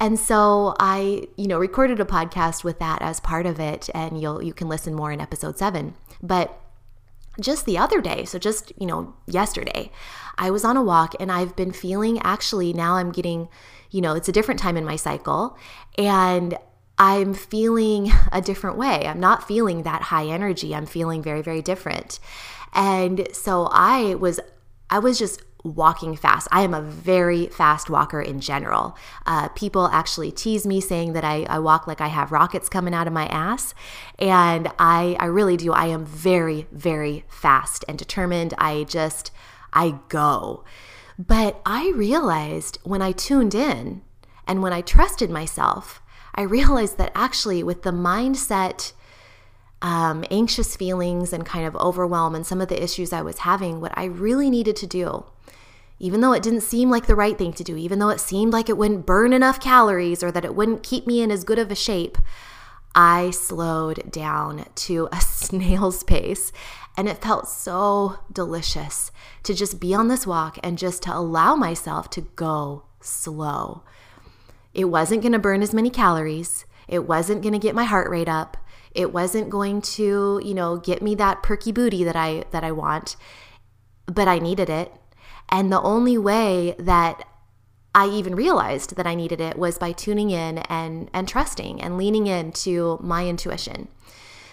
And 0.00 0.18
so 0.18 0.74
I, 0.78 1.28
you 1.36 1.46
know, 1.48 1.58
recorded 1.58 2.00
a 2.00 2.04
podcast 2.04 2.64
with 2.64 2.78
that 2.78 3.02
as 3.02 3.20
part 3.20 3.46
of 3.46 3.58
it, 3.60 3.90
and 3.94 4.20
you'll 4.20 4.42
you 4.42 4.54
can 4.54 4.68
listen 4.68 4.94
more 4.94 5.12
in 5.12 5.20
episode 5.20 5.58
seven. 5.58 5.94
But 6.22 6.58
just 7.40 7.66
the 7.66 7.78
other 7.78 8.00
day, 8.00 8.24
so 8.24 8.38
just, 8.38 8.72
you 8.78 8.86
know, 8.86 9.14
yesterday, 9.26 9.90
I 10.38 10.50
was 10.50 10.64
on 10.64 10.76
a 10.76 10.82
walk 10.82 11.14
and 11.20 11.30
I've 11.30 11.54
been 11.56 11.72
feeling 11.72 12.20
actually 12.22 12.72
now 12.72 12.94
I'm 12.94 13.12
getting, 13.12 13.48
you 13.90 14.00
know, 14.00 14.14
it's 14.14 14.28
a 14.28 14.32
different 14.32 14.60
time 14.60 14.76
in 14.76 14.84
my 14.84 14.96
cycle. 14.96 15.56
And 15.96 16.56
I'm 16.98 17.32
feeling 17.34 18.10
a 18.32 18.40
different 18.40 18.76
way. 18.76 19.06
I'm 19.06 19.20
not 19.20 19.46
feeling 19.46 19.84
that 19.84 20.02
high 20.02 20.26
energy. 20.26 20.74
I'm 20.74 20.86
feeling 20.86 21.22
very, 21.22 21.42
very 21.42 21.62
different. 21.62 22.18
And 22.72 23.28
so 23.32 23.68
I 23.70 24.16
was, 24.16 24.40
I 24.90 24.98
was 24.98 25.18
just 25.18 25.42
walking 25.64 26.16
fast. 26.16 26.48
I 26.50 26.62
am 26.62 26.74
a 26.74 26.82
very 26.82 27.46
fast 27.46 27.90
walker 27.90 28.20
in 28.20 28.40
general. 28.40 28.96
Uh, 29.26 29.48
people 29.48 29.88
actually 29.88 30.30
tease 30.30 30.66
me 30.66 30.80
saying 30.80 31.12
that 31.12 31.24
I, 31.24 31.44
I 31.48 31.58
walk 31.58 31.86
like 31.86 32.00
I 32.00 32.08
have 32.08 32.32
rockets 32.32 32.68
coming 32.68 32.94
out 32.94 33.06
of 33.06 33.12
my 33.12 33.26
ass. 33.26 33.74
And 34.18 34.68
I, 34.78 35.16
I 35.20 35.26
really 35.26 35.56
do. 35.56 35.72
I 35.72 35.86
am 35.86 36.04
very, 36.04 36.66
very 36.72 37.24
fast 37.28 37.84
and 37.88 37.98
determined. 37.98 38.54
I 38.58 38.84
just, 38.84 39.30
I 39.72 39.98
go. 40.08 40.64
But 41.18 41.60
I 41.66 41.92
realized 41.94 42.78
when 42.84 43.02
I 43.02 43.12
tuned 43.12 43.54
in 43.54 44.02
and 44.46 44.62
when 44.62 44.72
I 44.72 44.80
trusted 44.80 45.30
myself, 45.30 46.00
I 46.38 46.42
realized 46.42 46.98
that 46.98 47.10
actually, 47.16 47.64
with 47.64 47.82
the 47.82 47.90
mindset, 47.90 48.92
um, 49.82 50.24
anxious 50.30 50.76
feelings, 50.76 51.32
and 51.32 51.44
kind 51.44 51.66
of 51.66 51.74
overwhelm, 51.74 52.36
and 52.36 52.46
some 52.46 52.60
of 52.60 52.68
the 52.68 52.80
issues 52.80 53.12
I 53.12 53.22
was 53.22 53.38
having, 53.38 53.80
what 53.80 53.90
I 53.96 54.04
really 54.04 54.48
needed 54.48 54.76
to 54.76 54.86
do, 54.86 55.24
even 55.98 56.20
though 56.20 56.32
it 56.32 56.44
didn't 56.44 56.60
seem 56.60 56.90
like 56.90 57.08
the 57.08 57.16
right 57.16 57.36
thing 57.36 57.52
to 57.54 57.64
do, 57.64 57.76
even 57.76 57.98
though 57.98 58.10
it 58.10 58.20
seemed 58.20 58.52
like 58.52 58.68
it 58.68 58.78
wouldn't 58.78 59.04
burn 59.04 59.32
enough 59.32 59.58
calories 59.58 60.22
or 60.22 60.30
that 60.30 60.44
it 60.44 60.54
wouldn't 60.54 60.84
keep 60.84 61.08
me 61.08 61.20
in 61.20 61.32
as 61.32 61.42
good 61.42 61.58
of 61.58 61.72
a 61.72 61.74
shape, 61.74 62.16
I 62.94 63.30
slowed 63.32 64.08
down 64.12 64.66
to 64.76 65.08
a 65.10 65.20
snail's 65.20 66.04
pace. 66.04 66.52
And 66.96 67.08
it 67.08 67.22
felt 67.22 67.48
so 67.48 68.20
delicious 68.32 69.10
to 69.42 69.54
just 69.54 69.80
be 69.80 69.92
on 69.92 70.06
this 70.06 70.24
walk 70.24 70.58
and 70.62 70.78
just 70.78 71.02
to 71.02 71.16
allow 71.16 71.56
myself 71.56 72.10
to 72.10 72.20
go 72.20 72.84
slow. 73.00 73.82
It 74.74 74.86
wasn't 74.86 75.22
going 75.22 75.32
to 75.32 75.38
burn 75.38 75.62
as 75.62 75.74
many 75.74 75.90
calories. 75.90 76.64
It 76.86 77.06
wasn't 77.06 77.42
going 77.42 77.52
to 77.52 77.58
get 77.58 77.74
my 77.74 77.84
heart 77.84 78.10
rate 78.10 78.28
up. 78.28 78.56
It 78.94 79.12
wasn't 79.12 79.50
going 79.50 79.82
to, 79.82 80.40
you 80.42 80.54
know, 80.54 80.76
get 80.76 81.02
me 81.02 81.14
that 81.16 81.42
perky 81.42 81.72
booty 81.72 82.04
that 82.04 82.16
I 82.16 82.44
that 82.50 82.64
I 82.64 82.72
want. 82.72 83.16
But 84.06 84.28
I 84.28 84.38
needed 84.38 84.70
it. 84.70 84.92
And 85.50 85.72
the 85.72 85.80
only 85.80 86.18
way 86.18 86.74
that 86.78 87.24
I 87.94 88.08
even 88.08 88.34
realized 88.34 88.96
that 88.96 89.06
I 89.06 89.14
needed 89.14 89.40
it 89.40 89.58
was 89.58 89.78
by 89.78 89.92
tuning 89.92 90.30
in 90.30 90.58
and, 90.58 91.10
and 91.12 91.26
trusting 91.26 91.80
and 91.80 91.96
leaning 91.96 92.26
into 92.26 92.98
my 93.02 93.26
intuition. 93.26 93.88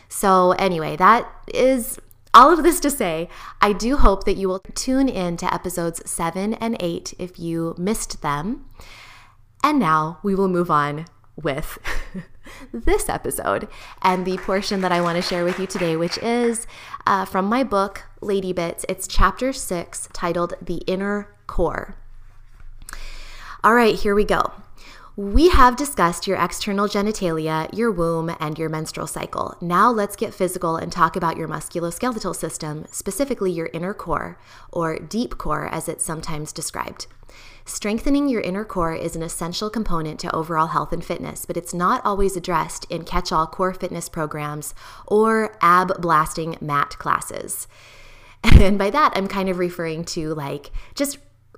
So, 0.07 0.51
anyway, 0.53 0.95
that 0.95 1.29
is 1.53 2.00
all 2.34 2.51
of 2.51 2.63
this 2.63 2.79
to 2.81 2.89
say, 2.89 3.29
I 3.62 3.74
do 3.74 3.98
hope 3.98 4.24
that 4.25 4.38
you 4.38 4.48
will 4.48 4.60
tune 4.74 5.10
in 5.10 5.38
to 5.38 5.53
episodes 5.53 6.01
seven 6.10 6.53
and 6.55 6.75
eight 6.79 7.13
if 7.19 7.38
you 7.39 7.75
missed 7.77 8.22
them. 8.22 8.65
And 9.65 9.79
now 9.79 10.19
we 10.22 10.36
will 10.36 10.48
move 10.48 10.69
on 10.69 11.07
with 11.36 11.79
this 12.72 13.10
episode 13.10 13.67
and 14.03 14.24
the 14.24 14.38
portion 14.38 14.81
that 14.81 14.91
I 14.91 15.01
want 15.01 15.15
to 15.15 15.24
share 15.24 15.43
with 15.43 15.57
you 15.57 15.65
today, 15.65 15.95
which 15.95 16.19
is 16.19 16.67
uh, 17.07 17.25
from 17.25 17.45
my 17.45 17.63
book, 17.63 18.03
Lady 18.22 18.53
Bits. 18.53 18.86
It's 18.88 19.07
chapter 19.07 19.51
six 19.51 20.07
titled 20.13 20.53
The 20.62 20.84
Inner 20.86 21.34
Core. 21.48 21.95
All 23.63 23.74
right, 23.74 23.95
here 23.95 24.13
we 24.13 24.24
go. 24.24 24.51
We 25.17 25.48
have 25.48 25.77
discussed 25.77 26.27
your 26.27 26.36
external 26.36 26.89
genitalia, 26.89 27.69
your 27.72 27.89
womb, 27.89 28.36
and 28.38 28.60
your 28.60 28.67
menstrual 28.67 29.07
cycle. 29.07 29.55
Now 29.62 29.89
let's 29.89 30.17
get 30.17 30.34
physical 30.34 30.75
and 30.75 30.91
talk 30.91 31.15
about 31.15 31.38
your 31.38 31.48
musculoskeletal 31.48 32.36
system, 32.36 32.86
specifically 32.91 33.50
your 33.50 33.69
inner 33.72 33.93
core, 33.93 34.38
or 34.74 35.00
deep 35.00 35.38
core 35.38 35.67
as 35.67 35.88
it's 35.88 36.03
sometimes 36.03 36.51
described. 36.51 37.07
Strengthening 37.63 38.27
your 38.27 38.41
inner 38.41 38.65
core 38.65 38.93
is 38.93 39.15
an 39.15 39.24
essential 39.24 39.69
component 39.69 40.19
to 40.19 40.36
overall 40.36 40.67
health 40.67 40.91
and 40.91 41.03
fitness, 41.03 41.45
but 41.45 41.55
it's 41.55 41.74
not 41.74 42.05
always 42.05 42.36
addressed 42.36 42.86
in 42.91 43.05
catch 43.05 43.31
all 43.31 43.48
core 43.48 43.74
fitness 43.74 44.10
programs 44.10 44.75
or 45.07 45.55
ab 45.62 45.93
blasting 46.01 46.57
mat 46.60 46.89
classes. 47.00 47.69
And 48.43 48.77
by 48.77 48.91
that, 48.91 49.13
I'm 49.15 49.27
kind 49.27 49.50
of 49.50 49.57
referring 49.57 50.03
to 50.05 50.36
like 50.36 50.72
just 50.93 51.17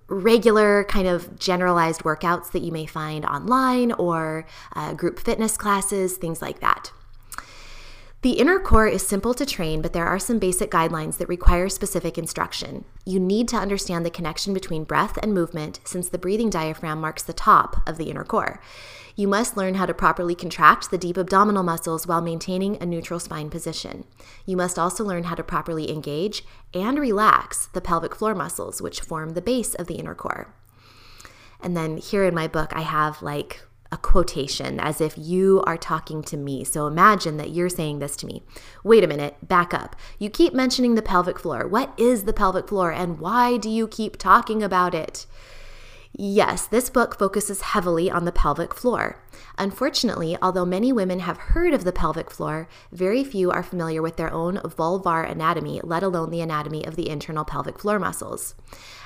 regular 0.10 0.84
kind 0.86 1.08
of 1.08 1.38
generalized 1.38 2.02
workouts 2.04 2.52
that 2.52 2.62
you 2.62 2.72
may 2.72 2.86
find 2.86 3.26
online 3.26 3.92
or 3.94 4.46
uh, 4.76 4.94
group 4.94 5.20
fitness 5.20 5.58
classes, 5.58 6.18
things 6.18 6.42
like 6.42 6.60
that. 6.60 6.92
The 8.28 8.40
inner 8.40 8.60
core 8.60 8.88
is 8.88 9.08
simple 9.08 9.34
to 9.34 9.46
train, 9.46 9.82
but 9.82 9.94
there 9.94 10.06
are 10.06 10.20
some 10.20 10.38
basic 10.38 10.70
guidelines 10.70 11.18
that 11.18 11.30
require 11.30 11.70
specific 11.70 12.18
instruction. 12.18 12.84
You 13.06 13.22
need 13.22 13.48
to 13.48 13.56
understand 13.56 14.06
the 14.06 14.10
connection 14.10 14.54
between 14.54 14.84
breath 14.84 15.18
and 15.24 15.34
movement 15.34 15.80
since 15.86 16.10
the 16.10 16.18
breathing 16.18 16.50
diaphragm 16.50 17.00
marks 17.00 17.24
the 17.24 17.32
top 17.32 17.78
of 17.88 17.96
the 17.96 18.10
inner 18.10 18.26
core. 18.26 18.60
You 19.16 19.30
must 19.30 19.56
learn 19.56 19.76
how 19.76 19.86
to 19.86 19.94
properly 19.94 20.36
contract 20.36 20.92
the 20.92 20.98
deep 20.98 21.16
abdominal 21.16 21.64
muscles 21.64 22.06
while 22.06 22.20
maintaining 22.20 22.76
a 22.82 22.86
neutral 22.86 23.22
spine 23.22 23.50
position. 23.50 24.04
You 24.46 24.58
must 24.58 24.78
also 24.78 25.06
learn 25.06 25.24
how 25.24 25.36
to 25.36 25.42
properly 25.42 25.90
engage 25.90 26.44
and 26.74 27.00
relax 27.00 27.68
the 27.68 27.80
pelvic 27.80 28.14
floor 28.14 28.36
muscles, 28.36 28.82
which 28.82 29.00
form 29.00 29.36
the 29.36 29.42
base 29.42 29.74
of 29.74 29.88
the 29.88 29.96
inner 29.96 30.16
core. 30.16 30.54
And 31.62 31.78
then 31.78 31.96
here 31.96 32.26
in 32.26 32.36
my 32.36 32.50
book, 32.50 32.74
I 32.76 32.82
have 32.82 33.22
like 33.22 33.64
a 33.92 33.98
quotation 33.98 34.80
as 34.80 35.02
if 35.02 35.18
you 35.18 35.64
are 35.66 35.78
talking 35.78 36.22
to 36.24 36.38
me. 36.38 36.64
So 36.64 36.88
imagine 36.88 37.38
that 37.38 37.52
you're 37.52 37.70
saying 37.70 38.00
this 38.00 38.16
to 38.18 38.26
me. 38.26 38.44
Wait 38.84 39.04
a 39.04 39.08
minute, 39.08 39.36
back 39.48 39.74
up. 39.74 39.96
You 40.20 40.30
keep 40.30 40.54
mentioning 40.54 40.96
the 40.96 41.02
pelvic 41.02 41.40
floor. 41.40 41.68
What 41.68 41.94
is 41.98 42.24
the 42.24 42.34
pelvic 42.34 42.68
floor 42.68 42.92
and 42.92 43.20
why 43.20 43.58
do 43.58 43.70
you 43.70 43.88
keep 43.88 44.18
talking 44.18 44.62
about 44.62 44.94
it? 44.94 45.26
Yes, 46.20 46.66
this 46.66 46.90
book 46.90 47.20
focuses 47.20 47.62
heavily 47.62 48.10
on 48.10 48.26
the 48.26 48.32
pelvic 48.32 48.74
floor. 48.74 49.24
Unfortunately, 49.60 50.36
although 50.42 50.66
many 50.66 50.92
women 50.92 51.20
have 51.20 51.38
heard 51.38 51.76
of 51.76 51.84
the 51.84 51.92
pelvic 51.92 52.32
floor, 52.32 52.68
very 52.92 53.24
few 53.24 53.52
are 53.52 53.62
familiar 53.62 54.02
with 54.02 54.18
their 54.18 54.34
own 54.34 54.56
vulvar 54.58 55.30
anatomy, 55.30 55.80
let 55.84 56.02
alone 56.02 56.32
the 56.32 56.42
anatomy 56.42 56.84
of 56.84 56.96
the 56.96 57.08
internal 57.08 57.46
pelvic 57.46 57.78
floor 57.78 58.00
muscles. 58.00 58.56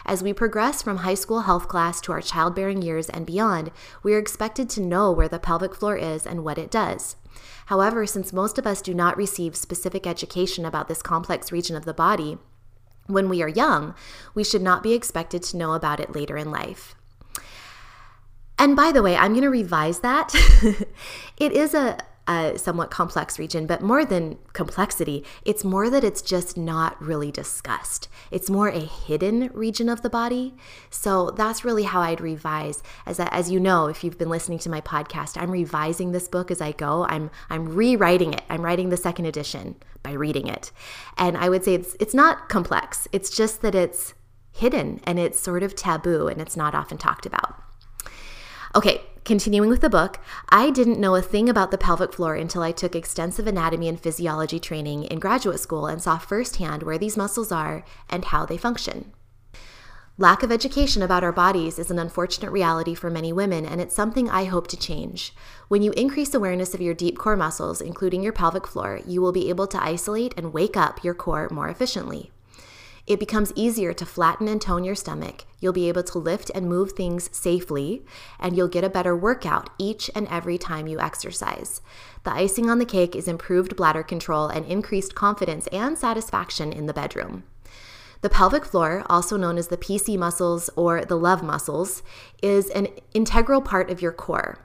As 0.06 0.24
we 0.24 0.32
progress 0.32 0.82
from 0.82 1.00
high 1.00 1.16
school 1.16 1.42
health 1.42 1.68
class 1.68 2.00
to 2.02 2.14
our 2.14 2.22
childbearing 2.22 2.82
years 2.82 3.10
and 3.10 3.26
beyond, 3.26 3.72
we 4.04 4.14
are 4.14 4.20
expected 4.20 4.70
to 4.70 4.82
know 4.82 5.12
where 5.12 5.28
the 5.28 5.38
pelvic 5.38 5.76
floor 5.76 5.98
is 5.98 6.26
and 6.26 6.46
what 6.46 6.58
it 6.58 6.72
does. 6.72 7.18
However, 7.66 8.06
since 8.06 8.32
most 8.32 8.58
of 8.58 8.66
us 8.66 8.82
do 8.82 8.94
not 8.94 9.18
receive 9.18 9.58
specific 9.58 10.08
education 10.08 10.66
about 10.66 10.88
this 10.88 11.02
complex 11.02 11.52
region 11.52 11.76
of 11.76 11.84
the 11.84 11.94
body, 11.94 12.38
when 13.08 13.28
we 13.28 13.42
are 13.42 13.50
young, 13.50 13.96
we 14.34 14.46
should 14.46 14.62
not 14.62 14.82
be 14.82 14.94
expected 14.94 15.44
to 15.44 15.58
know 15.58 15.74
about 15.74 16.00
it 16.00 16.16
later 16.16 16.38
in 16.38 16.50
life. 16.52 16.96
And 18.62 18.76
by 18.76 18.92
the 18.92 19.02
way, 19.02 19.16
I'm 19.16 19.32
going 19.32 19.42
to 19.42 19.50
revise 19.50 20.02
that. 20.02 20.36
it 21.38 21.52
is 21.52 21.74
a, 21.74 21.98
a, 22.28 22.60
somewhat 22.60 22.92
complex 22.92 23.40
region, 23.40 23.66
but 23.66 23.82
more 23.82 24.06
than 24.06 24.38
complexity, 24.54 25.26
it's 25.44 25.64
more 25.64 25.90
that 25.90 26.04
it's 26.04 26.22
just 26.22 26.56
not 26.56 27.02
really 27.02 27.32
discussed. 27.32 28.08
It's 28.30 28.52
more 28.52 28.68
a 28.68 28.78
hidden 28.78 29.50
region 29.56 29.90
of 29.90 30.04
the 30.04 30.12
body. 30.12 30.54
So 30.92 31.32
that's 31.32 31.66
really 31.66 31.86
how 31.86 32.02
I'd 32.02 32.22
revise. 32.22 32.84
As, 33.08 33.20
as 33.20 33.50
you 33.50 33.60
know, 33.60 33.88
if 33.88 34.04
you've 34.04 34.20
been 34.20 34.30
listening 34.30 34.60
to 34.60 34.70
my 34.70 34.80
podcast, 34.80 35.42
I'm 35.42 35.50
revising 35.50 36.12
this 36.12 36.28
book 36.28 36.52
as 36.52 36.62
I 36.62 36.72
go. 36.72 37.08
I'm 37.10 37.32
I'm 37.50 37.68
rewriting 37.68 38.32
it. 38.32 38.44
I'm 38.48 38.62
writing 38.62 38.90
the 38.90 38.96
second 38.96 39.26
edition 39.26 39.78
by 40.04 40.12
reading 40.12 40.46
it, 40.46 40.72
and 41.18 41.36
I 41.36 41.50
would 41.50 41.64
say 41.66 41.74
it's 41.74 41.96
it's 42.00 42.14
not 42.14 42.48
complex. 42.48 43.08
It's 43.12 43.36
just 43.36 43.64
that 43.64 43.74
it's 43.74 44.14
hidden 44.52 45.00
and 45.06 45.18
it's 45.18 45.40
sort 45.40 45.64
of 45.64 45.76
taboo 45.76 46.28
and 46.28 46.40
it's 46.40 46.56
not 46.56 46.76
often 46.76 47.00
talked 47.00 47.26
about. 47.26 47.56
Okay, 48.74 49.02
continuing 49.26 49.70
with 49.70 49.82
the 49.82 49.90
book, 49.90 50.18
I 50.48 50.70
didn't 50.70 51.00
know 51.00 51.16
a 51.16 51.22
thing 51.22 51.50
about 51.50 51.72
the 51.72 51.78
pelvic 51.78 52.14
floor 52.14 52.36
until 52.36 52.62
I 52.62 52.72
took 52.72 52.96
extensive 52.96 53.46
anatomy 53.46 53.90
and 53.90 54.00
physiology 54.00 54.62
training 54.62 55.04
in 55.04 55.20
graduate 55.20 55.60
school 55.60 55.88
and 55.88 56.02
saw 56.02 56.18
firsthand 56.18 56.82
where 56.82 56.98
these 56.98 57.18
muscles 57.18 57.52
are 57.52 57.84
and 58.10 58.24
how 58.24 58.46
they 58.46 58.56
function. 58.56 59.12
Lack 60.18 60.42
of 60.42 60.54
education 60.54 61.02
about 61.02 61.24
our 61.24 61.34
bodies 61.34 61.80
is 61.80 61.92
an 61.92 62.00
unfortunate 62.00 62.52
reality 62.52 62.96
for 62.96 63.10
many 63.10 63.34
women, 63.34 63.66
and 63.66 63.82
it's 63.82 63.96
something 63.96 64.30
I 64.30 64.46
hope 64.46 64.68
to 64.68 64.78
change. 64.78 65.34
When 65.68 65.82
you 65.82 65.92
increase 65.92 66.34
awareness 66.34 66.74
of 66.74 66.80
your 66.80 66.94
deep 66.94 67.18
core 67.18 67.36
muscles, 67.36 67.82
including 67.82 68.24
your 68.24 68.32
pelvic 68.32 68.68
floor, 68.68 69.02
you 69.06 69.22
will 69.22 69.34
be 69.34 69.50
able 69.50 69.68
to 69.68 69.84
isolate 69.84 70.34
and 70.38 70.54
wake 70.54 70.78
up 70.78 71.04
your 71.04 71.14
core 71.14 71.50
more 71.52 71.68
efficiently. 71.68 72.32
It 73.12 73.20
becomes 73.20 73.52
easier 73.58 73.92
to 73.92 74.06
flatten 74.06 74.48
and 74.48 74.62
tone 74.62 74.86
your 74.86 74.96
stomach. 74.96 75.44
You'll 75.60 75.74
be 75.74 75.90
able 75.90 76.04
to 76.04 76.18
lift 76.18 76.50
and 76.56 76.70
move 76.70 76.94
things 76.94 77.30
safely, 77.34 78.06
and 78.40 78.56
you'll 78.56 78.70
get 78.70 78.86
a 78.86 78.90
better 78.90 79.14
workout 79.14 79.70
each 79.78 80.10
and 80.16 80.30
every 80.30 80.58
time 80.58 80.88
you 80.88 80.98
exercise. 80.98 81.82
The 82.24 82.32
icing 82.32 82.70
on 82.70 82.80
the 82.80 82.86
cake 82.86 83.14
is 83.14 83.28
improved 83.28 83.76
bladder 83.76 84.02
control 84.02 84.48
and 84.48 84.66
increased 84.66 85.14
confidence 85.14 85.68
and 85.74 85.98
satisfaction 85.98 86.72
in 86.72 86.86
the 86.86 86.94
bedroom. 86.94 87.44
The 88.22 88.30
pelvic 88.30 88.64
floor, 88.64 89.04
also 89.10 89.36
known 89.36 89.58
as 89.58 89.68
the 89.68 89.76
PC 89.76 90.18
muscles 90.18 90.70
or 90.78 91.04
the 91.04 91.18
love 91.18 91.44
muscles, 91.44 92.04
is 92.42 92.70
an 92.70 92.88
integral 93.14 93.62
part 93.62 93.90
of 93.90 94.02
your 94.02 94.14
core. 94.14 94.60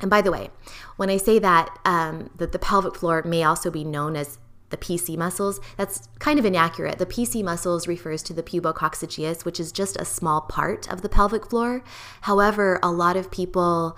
And 0.00 0.08
by 0.08 0.22
the 0.22 0.30
way, 0.30 0.50
when 0.98 1.10
I 1.10 1.16
say 1.16 1.40
that, 1.40 1.76
um, 1.84 2.30
that 2.36 2.52
the 2.52 2.60
pelvic 2.60 2.94
floor 2.94 3.24
may 3.24 3.42
also 3.42 3.72
be 3.72 3.82
known 3.82 4.14
as 4.14 4.38
the 4.70 4.76
PC 4.76 5.16
muscles. 5.16 5.60
That's 5.76 6.08
kind 6.18 6.38
of 6.38 6.44
inaccurate. 6.44 6.98
The 6.98 7.06
PC 7.06 7.42
muscles 7.42 7.86
refers 7.86 8.22
to 8.24 8.34
the 8.34 8.42
pubococcygeus, 8.42 9.44
which 9.44 9.60
is 9.60 9.72
just 9.72 9.96
a 9.96 10.04
small 10.04 10.42
part 10.42 10.90
of 10.90 11.02
the 11.02 11.08
pelvic 11.08 11.48
floor. 11.48 11.82
However, 12.22 12.78
a 12.82 12.90
lot 12.90 13.16
of 13.16 13.30
people 13.30 13.96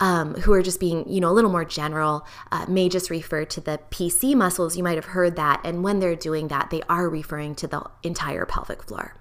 um, 0.00 0.34
who 0.34 0.52
are 0.52 0.62
just 0.62 0.80
being, 0.80 1.06
you 1.08 1.20
know, 1.20 1.30
a 1.30 1.32
little 1.32 1.50
more 1.50 1.64
general 1.64 2.26
uh, 2.50 2.64
may 2.68 2.88
just 2.88 3.10
refer 3.10 3.44
to 3.44 3.60
the 3.60 3.78
PC 3.90 4.34
muscles. 4.34 4.76
You 4.76 4.82
might 4.82 4.96
have 4.96 5.06
heard 5.06 5.36
that. 5.36 5.60
And 5.62 5.84
when 5.84 6.00
they're 6.00 6.16
doing 6.16 6.48
that, 6.48 6.70
they 6.70 6.82
are 6.88 7.08
referring 7.08 7.54
to 7.56 7.66
the 7.66 7.84
entire 8.02 8.46
pelvic 8.46 8.82
floor. 8.82 9.14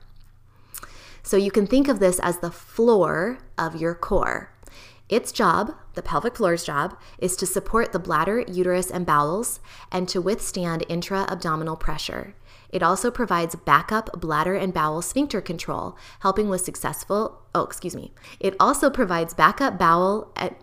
So 1.22 1.38
you 1.38 1.51
can 1.51 1.67
think 1.67 1.88
of 1.89 2.00
this 2.00 2.17
as 2.19 2.39
the 2.39 2.50
floor 2.50 3.39
of 3.58 3.75
your 3.75 3.93
core. 3.93 4.51
Its 5.10 5.32
job, 5.32 5.74
the 5.96 6.04
pelvic 6.04 6.38
floor's 6.38 6.63
job, 6.63 6.96
is 7.18 7.36
to 7.36 7.48
support 7.48 7.92
the 7.92 8.00
bladder, 8.00 8.46
uterus, 8.48 8.92
and 8.92 9.08
bowels 9.08 9.60
and 9.92 10.08
to 10.08 10.22
withstand 10.22 10.86
intra 10.88 11.25
abdominal 11.28 11.75
pressure. 11.75 12.36
It 12.70 12.84
also 12.84 13.10
provides 13.10 13.56
backup 13.56 14.22
bladder 14.22 14.54
and 14.54 14.72
bowel 14.72 15.01
sphincter 15.01 15.42
control, 15.42 15.98
helping 16.20 16.48
with 16.48 16.62
successful, 16.62 17.42
oh, 17.56 17.63
excuse 17.63 17.96
me. 17.96 18.13
It 18.39 18.56
also 18.60 18.92
provides 18.92 19.34
backup 19.34 19.80
bowel, 19.80 20.32
at, 20.36 20.56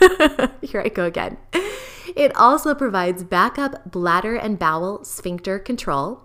here 0.62 0.80
I 0.80 0.88
go 0.88 1.04
again. 1.04 1.36
It 2.16 2.34
also 2.36 2.74
provides 2.74 3.22
backup 3.22 3.90
bladder 3.90 4.36
and 4.36 4.58
bowel 4.58 5.04
sphincter 5.04 5.58
control. 5.58 6.22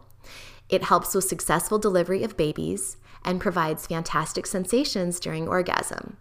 It 0.70 0.84
helps 0.84 1.13
with 1.13 1.25
successful 1.25 1.80
delivery 1.80 2.24
of 2.24 2.38
babies 2.38 2.96
and 3.25 3.42
provides 3.42 3.88
fantastic 3.88 4.46
sensations 4.46 5.20
during 5.20 5.48
orgasm. 5.48 6.16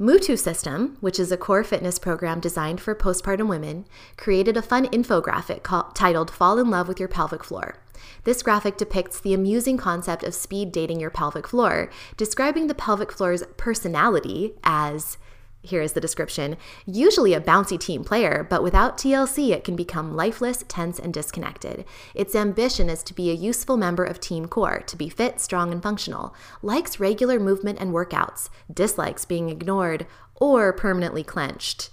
Mutu 0.00 0.38
System, 0.38 0.96
which 1.00 1.20
is 1.20 1.30
a 1.30 1.36
core 1.36 1.62
fitness 1.62 1.98
program 1.98 2.40
designed 2.40 2.80
for 2.80 2.94
postpartum 2.94 3.48
women, 3.48 3.84
created 4.16 4.56
a 4.56 4.62
fun 4.62 4.86
infographic 4.86 5.62
called, 5.62 5.94
titled 5.94 6.30
Fall 6.30 6.58
in 6.58 6.70
Love 6.70 6.88
with 6.88 6.98
Your 6.98 7.08
Pelvic 7.08 7.44
Floor. 7.44 7.76
This 8.24 8.42
graphic 8.42 8.78
depicts 8.78 9.20
the 9.20 9.34
amusing 9.34 9.76
concept 9.76 10.24
of 10.24 10.34
speed 10.34 10.72
dating 10.72 11.00
your 11.00 11.10
pelvic 11.10 11.46
floor, 11.46 11.90
describing 12.16 12.66
the 12.66 12.74
pelvic 12.74 13.12
floor's 13.12 13.42
personality 13.58 14.54
as 14.64 15.18
here 15.62 15.82
is 15.82 15.92
the 15.92 16.00
description 16.00 16.56
usually 16.86 17.34
a 17.34 17.40
bouncy 17.40 17.78
team 17.78 18.02
player, 18.02 18.46
but 18.48 18.62
without 18.62 18.96
TLC, 18.96 19.50
it 19.50 19.64
can 19.64 19.76
become 19.76 20.16
lifeless, 20.16 20.64
tense, 20.68 20.98
and 20.98 21.12
disconnected. 21.12 21.84
Its 22.14 22.34
ambition 22.34 22.88
is 22.88 23.02
to 23.02 23.14
be 23.14 23.30
a 23.30 23.34
useful 23.34 23.76
member 23.76 24.04
of 24.04 24.20
Team 24.20 24.46
Core, 24.46 24.80
to 24.86 24.96
be 24.96 25.08
fit, 25.08 25.40
strong, 25.40 25.72
and 25.72 25.82
functional, 25.82 26.34
likes 26.62 26.98
regular 26.98 27.38
movement 27.38 27.78
and 27.78 27.92
workouts, 27.92 28.48
dislikes 28.72 29.24
being 29.24 29.50
ignored 29.50 30.06
or 30.36 30.72
permanently 30.72 31.22
clenched. 31.22 31.90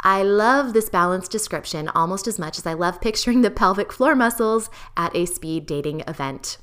I 0.00 0.22
love 0.22 0.72
this 0.72 0.88
balanced 0.88 1.32
description 1.32 1.88
almost 1.88 2.26
as 2.26 2.38
much 2.38 2.56
as 2.56 2.66
I 2.66 2.72
love 2.72 3.00
picturing 3.00 3.42
the 3.42 3.50
pelvic 3.50 3.92
floor 3.92 4.14
muscles 4.14 4.70
at 4.96 5.14
a 5.14 5.26
speed 5.26 5.66
dating 5.66 6.04
event. 6.06 6.58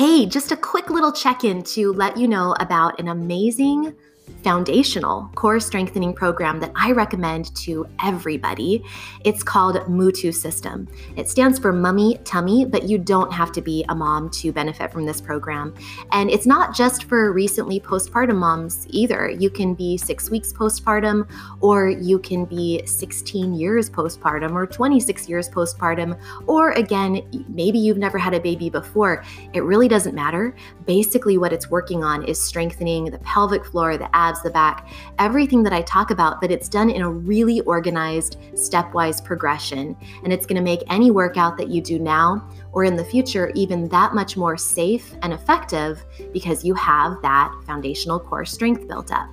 Hey, 0.00 0.24
just 0.24 0.50
a 0.50 0.56
quick 0.56 0.88
little 0.88 1.12
check 1.12 1.44
in 1.44 1.62
to 1.74 1.92
let 1.92 2.16
you 2.16 2.26
know 2.26 2.56
about 2.58 2.98
an 2.98 3.08
amazing 3.08 3.94
foundational 4.42 5.30
core 5.34 5.60
strengthening 5.60 6.12
program 6.12 6.60
that 6.60 6.72
I 6.74 6.92
recommend 6.92 7.54
to 7.56 7.86
everybody. 8.02 8.84
It's 9.24 9.42
called 9.42 9.76
Mutu 9.86 10.34
System. 10.34 10.88
It 11.16 11.28
stands 11.28 11.58
for 11.58 11.72
Mummy 11.72 12.18
Tummy, 12.24 12.64
but 12.64 12.84
you 12.84 12.98
don't 12.98 13.32
have 13.32 13.52
to 13.52 13.60
be 13.60 13.84
a 13.88 13.94
mom 13.94 14.30
to 14.30 14.52
benefit 14.52 14.92
from 14.92 15.06
this 15.06 15.20
program. 15.20 15.74
And 16.12 16.30
it's 16.30 16.46
not 16.46 16.74
just 16.74 17.04
for 17.04 17.32
recently 17.32 17.80
postpartum 17.80 18.36
moms 18.36 18.86
either. 18.90 19.28
You 19.28 19.50
can 19.50 19.74
be 19.74 19.96
six 19.96 20.30
weeks 20.30 20.52
postpartum, 20.52 21.28
or 21.60 21.88
you 21.88 22.18
can 22.18 22.44
be 22.44 22.82
16 22.86 23.54
years 23.54 23.90
postpartum, 23.90 24.52
or 24.54 24.66
26 24.66 25.28
years 25.28 25.48
postpartum, 25.48 26.18
or 26.46 26.70
again, 26.72 27.22
maybe 27.48 27.78
you've 27.78 27.98
never 27.98 28.18
had 28.18 28.34
a 28.34 28.40
baby 28.40 28.70
before. 28.70 29.24
It 29.52 29.64
really 29.64 29.88
doesn't 29.88 30.14
matter. 30.14 30.54
Basically, 30.86 31.38
what 31.38 31.52
it's 31.52 31.70
working 31.70 32.04
on 32.04 32.24
is 32.24 32.40
strengthening 32.40 33.06
the 33.06 33.18
pelvic 33.18 33.64
floor, 33.64 33.96
the 33.96 34.14
abs 34.14 34.29
the 34.42 34.50
back, 34.50 34.88
everything 35.18 35.62
that 35.64 35.72
I 35.72 35.82
talk 35.82 36.10
about, 36.10 36.40
but 36.40 36.50
it's 36.50 36.68
done 36.68 36.90
in 36.90 37.02
a 37.02 37.10
really 37.10 37.60
organized, 37.62 38.38
stepwise 38.52 39.24
progression. 39.24 39.96
And 40.22 40.32
it's 40.32 40.46
going 40.46 40.56
to 40.56 40.62
make 40.62 40.82
any 40.88 41.10
workout 41.10 41.56
that 41.58 41.68
you 41.68 41.82
do 41.82 41.98
now 41.98 42.48
or 42.72 42.84
in 42.84 42.96
the 42.96 43.04
future 43.04 43.50
even 43.54 43.88
that 43.88 44.14
much 44.14 44.36
more 44.36 44.56
safe 44.56 45.14
and 45.22 45.32
effective 45.32 46.04
because 46.32 46.64
you 46.64 46.74
have 46.74 47.20
that 47.22 47.52
foundational 47.66 48.20
core 48.20 48.44
strength 48.44 48.86
built 48.86 49.12
up. 49.12 49.28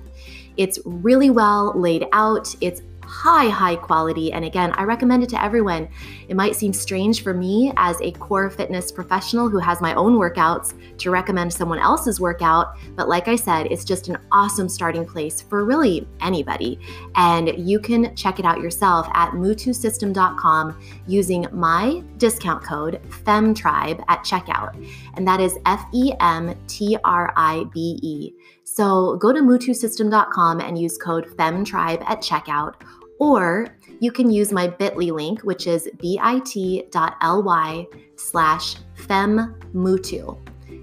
It's 0.56 0.80
really 0.84 1.30
well 1.30 1.72
laid 1.78 2.06
out. 2.12 2.52
It's 2.60 2.82
high, 3.08 3.48
high 3.48 3.74
quality. 3.74 4.32
And 4.32 4.44
again, 4.44 4.72
I 4.72 4.82
recommend 4.82 5.22
it 5.22 5.30
to 5.30 5.42
everyone. 5.42 5.88
It 6.28 6.36
might 6.36 6.54
seem 6.54 6.72
strange 6.72 7.22
for 7.22 7.32
me 7.32 7.72
as 7.76 8.00
a 8.02 8.12
core 8.12 8.50
fitness 8.50 8.92
professional 8.92 9.48
who 9.48 9.58
has 9.58 9.80
my 9.80 9.94
own 9.94 10.16
workouts 10.16 10.74
to 10.98 11.10
recommend 11.10 11.52
someone 11.52 11.78
else's 11.78 12.20
workout. 12.20 12.76
But 12.94 13.08
like 13.08 13.26
I 13.26 13.36
said, 13.36 13.66
it's 13.66 13.84
just 13.84 14.08
an 14.08 14.18
awesome 14.30 14.68
starting 14.68 15.06
place 15.06 15.40
for 15.40 15.64
really 15.64 16.06
anybody. 16.20 16.78
And 17.14 17.48
you 17.58 17.80
can 17.80 18.14
check 18.14 18.38
it 18.38 18.44
out 18.44 18.60
yourself 18.60 19.08
at 19.14 19.30
mutusystem.com 19.30 20.78
using 21.06 21.46
my 21.50 22.02
discount 22.18 22.62
code 22.62 23.00
FEMTRIBE 23.24 24.04
at 24.08 24.24
checkout. 24.24 24.76
And 25.14 25.26
that 25.26 25.40
is 25.40 25.56
F 25.64 25.84
E 25.94 26.12
M 26.20 26.54
T 26.66 26.98
R 27.04 27.32
I 27.36 27.64
B 27.72 27.98
E. 28.02 28.32
So 28.64 29.16
go 29.16 29.32
to 29.32 29.40
mutusystem.com 29.40 30.60
and 30.60 30.78
use 30.78 30.98
code 30.98 31.26
FEMTRIBE 31.36 32.02
at 32.02 32.20
checkout 32.20 32.74
or 33.18 33.68
you 34.00 34.12
can 34.12 34.30
use 34.30 34.52
my 34.52 34.68
bit.ly 34.68 35.10
link, 35.10 35.42
which 35.42 35.66
is 35.66 35.88
bit.ly 35.98 37.86
slash 38.16 38.76
femmutu. 38.96 40.38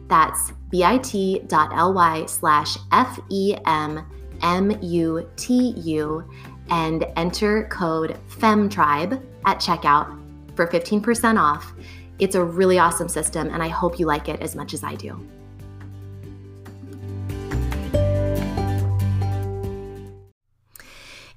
That's 0.07 0.51
bit.ly 0.69 2.25
slash 2.25 2.77
F 2.91 3.19
E 3.29 3.55
M 3.65 4.05
M 4.41 4.77
U 4.81 5.29
T 5.35 5.73
U 5.77 6.23
and 6.69 7.05
enter 7.15 7.67
code 7.67 8.17
FEMTRIBE 8.29 9.21
at 9.45 9.59
checkout 9.59 10.19
for 10.55 10.67
15% 10.67 11.39
off. 11.39 11.73
It's 12.17 12.35
a 12.35 12.43
really 12.43 12.79
awesome 12.79 13.09
system, 13.09 13.49
and 13.49 13.61
I 13.61 13.67
hope 13.67 13.99
you 13.99 14.05
like 14.05 14.29
it 14.29 14.41
as 14.41 14.55
much 14.55 14.73
as 14.73 14.83
I 14.83 14.95
do. 14.95 15.19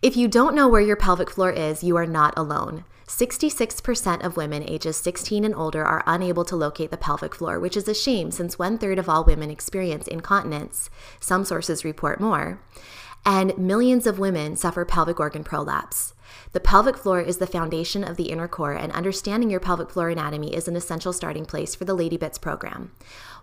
If 0.01 0.17
you 0.17 0.29
don't 0.29 0.55
know 0.55 0.69
where 0.69 0.81
your 0.81 0.95
pelvic 0.95 1.29
floor 1.29 1.51
is, 1.51 1.83
you 1.83 1.97
are 1.97 2.07
not 2.07 2.33
alone. 2.37 2.85
66% 3.09 4.25
of 4.25 4.37
women 4.37 4.63
ages 4.63 4.97
16 4.97 5.45
and 5.45 5.53
older 5.53 5.85
are 5.85 6.05
unable 6.07 6.45
to 6.45 6.55
locate 6.55 6.93
the 6.93 6.97
pelvic 6.97 7.35
floor, 7.35 7.59
which 7.59 7.77
is 7.77 7.89
a 7.89 7.95
shame 7.95 8.31
since 8.31 8.61
one 8.61 8.79
third 8.79 9.01
of 9.01 9.09
all 9.09 9.25
women 9.25 9.51
experience 9.51 10.07
incontinence. 10.07 10.89
Some 11.19 11.45
sources 11.45 11.85
report 11.85 12.21
more. 12.21 12.61
And 13.27 13.59
millions 13.59 14.07
of 14.07 14.21
women 14.21 14.55
suffer 14.55 14.85
pelvic 14.85 15.19
organ 15.19 15.43
prolapse. 15.43 16.15
The 16.53 16.61
pelvic 16.61 16.97
floor 16.97 17.21
is 17.21 17.39
the 17.39 17.47
foundation 17.49 18.05
of 18.05 18.17
the 18.17 18.31
inner 18.31 18.47
core, 18.47 18.75
and 18.75 18.93
understanding 18.93 19.51
your 19.51 19.59
pelvic 19.59 19.91
floor 19.91 20.11
anatomy 20.11 20.55
is 20.55 20.69
an 20.69 20.77
essential 20.77 21.13
starting 21.13 21.45
place 21.45 21.75
for 21.75 21.85
the 21.85 21.95
Lady 21.95 22.17
Bits 22.17 22.39
program. 22.39 22.93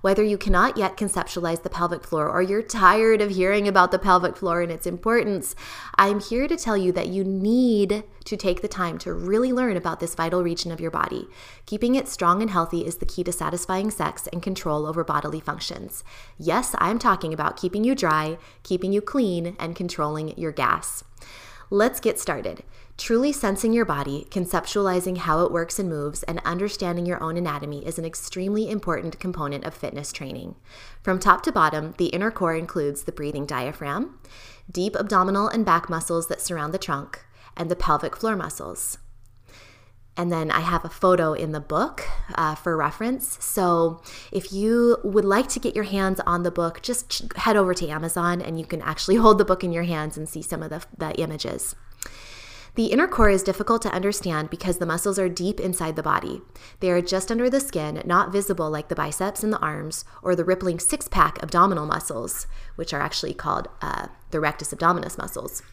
Whether 0.05 0.21
you 0.23 0.37
cannot 0.37 0.77
yet 0.77 0.97
conceptualize 0.97 1.63
the 1.63 1.69
pelvic 1.71 2.03
floor 2.03 2.29
or 2.29 2.43
you're 2.43 2.61
tired 2.61 3.21
of 3.21 3.31
hearing 3.31 3.67
about 3.67 3.89
the 3.89 3.97
pelvic 3.97 4.37
floor 4.37 4.61
and 4.61 4.71
its 4.71 4.85
importance, 4.85 5.55
I'm 5.95 6.19
here 6.19 6.47
to 6.47 6.55
tell 6.55 6.77
you 6.77 6.91
that 6.91 7.07
you 7.07 7.23
need 7.23 8.03
to 8.25 8.37
take 8.37 8.61
the 8.61 8.67
time 8.67 8.99
to 8.99 9.11
really 9.11 9.51
learn 9.51 9.75
about 9.75 9.99
this 9.99 10.13
vital 10.13 10.43
region 10.43 10.71
of 10.71 10.79
your 10.79 10.91
body. 10.91 11.27
Keeping 11.65 11.95
it 11.95 12.07
strong 12.07 12.43
and 12.43 12.51
healthy 12.51 12.85
is 12.85 12.97
the 12.97 13.07
key 13.07 13.23
to 13.23 13.31
satisfying 13.31 13.89
sex 13.89 14.27
and 14.27 14.43
control 14.43 14.85
over 14.85 15.03
bodily 15.03 15.39
functions. 15.39 16.03
Yes, 16.37 16.75
I'm 16.77 16.99
talking 16.99 17.33
about 17.33 17.57
keeping 17.57 17.83
you 17.83 17.95
dry, 17.95 18.37
keeping 18.61 18.93
you 18.93 19.01
clean, 19.01 19.55
and 19.57 19.75
controlling 19.75 20.37
your 20.37 20.51
gas. 20.51 21.03
Let's 21.75 21.99
get 21.99 22.17
started. 22.17 22.63
Truly 22.97 23.33
sensing 23.33 23.73
your 23.73 23.83
body, 23.83 24.29
conceptualizing 24.31 25.17
how 25.17 25.43
it 25.43 25.51
works 25.51 25.77
and 25.77 25.89
moves, 25.89 26.23
and 26.23 26.39
understanding 26.45 27.05
your 27.05 27.21
own 27.21 27.35
anatomy 27.35 27.85
is 27.85 27.99
an 27.99 28.05
extremely 28.05 28.69
important 28.69 29.19
component 29.19 29.65
of 29.65 29.73
fitness 29.73 30.13
training. 30.13 30.55
From 31.03 31.19
top 31.19 31.41
to 31.41 31.51
bottom, 31.51 31.93
the 31.97 32.05
inner 32.05 32.31
core 32.31 32.55
includes 32.55 33.03
the 33.03 33.11
breathing 33.11 33.45
diaphragm, 33.45 34.17
deep 34.71 34.95
abdominal 34.95 35.49
and 35.49 35.65
back 35.65 35.89
muscles 35.89 36.27
that 36.27 36.39
surround 36.39 36.73
the 36.73 36.77
trunk, 36.77 37.25
and 37.57 37.69
the 37.69 37.75
pelvic 37.75 38.15
floor 38.15 38.37
muscles. 38.37 38.97
And 40.17 40.31
then 40.31 40.49
I 40.49 40.61
have 40.61 40.85
a 40.85 40.89
photo 40.89 41.33
in 41.33 41.51
the 41.51 41.59
book 41.59 42.07
uh, 42.35 42.55
for 42.55 42.77
reference. 42.77 43.37
So 43.43 44.01
if 44.31 44.53
you 44.53 44.97
would 45.03 45.25
like 45.25 45.49
to 45.49 45.59
get 45.59 45.75
your 45.75 45.83
hands 45.83 46.21
on 46.25 46.43
the 46.43 46.51
book, 46.51 46.81
just 46.81 47.33
head 47.35 47.57
over 47.57 47.73
to 47.73 47.89
Amazon 47.89 48.41
and 48.41 48.57
you 48.57 48.65
can 48.65 48.81
actually 48.81 49.15
hold 49.23 49.37
the 49.37 49.45
book 49.45 49.63
in 49.63 49.73
your 49.73 49.83
hands 49.83 50.17
and 50.17 50.27
see 50.27 50.41
some 50.41 50.63
of 50.63 50.69
the, 50.69 50.85
the 50.97 51.13
images. 51.19 51.75
The 52.75 52.87
inner 52.87 53.07
core 53.07 53.29
is 53.29 53.41
difficult 53.41 53.81
to 53.83 53.93
understand 53.93 54.49
because 54.49 54.79
the 54.79 54.85
muscles 54.85 55.17
are 55.17 55.29
deep 55.29 55.61
inside 55.61 55.95
the 55.95 56.03
body. 56.03 56.41
They 56.81 56.91
are 56.91 57.01
just 57.01 57.31
under 57.31 57.49
the 57.49 57.61
skin, 57.61 58.01
not 58.05 58.33
visible 58.33 58.69
like 58.69 58.89
the 58.89 58.95
biceps 58.95 59.43
and 59.43 59.53
the 59.53 59.59
arms 59.59 60.03
or 60.21 60.35
the 60.35 60.43
rippling 60.43 60.79
six 60.79 61.07
pack 61.07 61.41
abdominal 61.41 61.85
muscles, 61.85 62.47
which 62.75 62.93
are 62.93 62.99
actually 62.99 63.33
called 63.33 63.69
uh, 63.81 64.07
the 64.31 64.41
rectus 64.41 64.73
abdominis 64.73 65.17
muscles. 65.17 65.63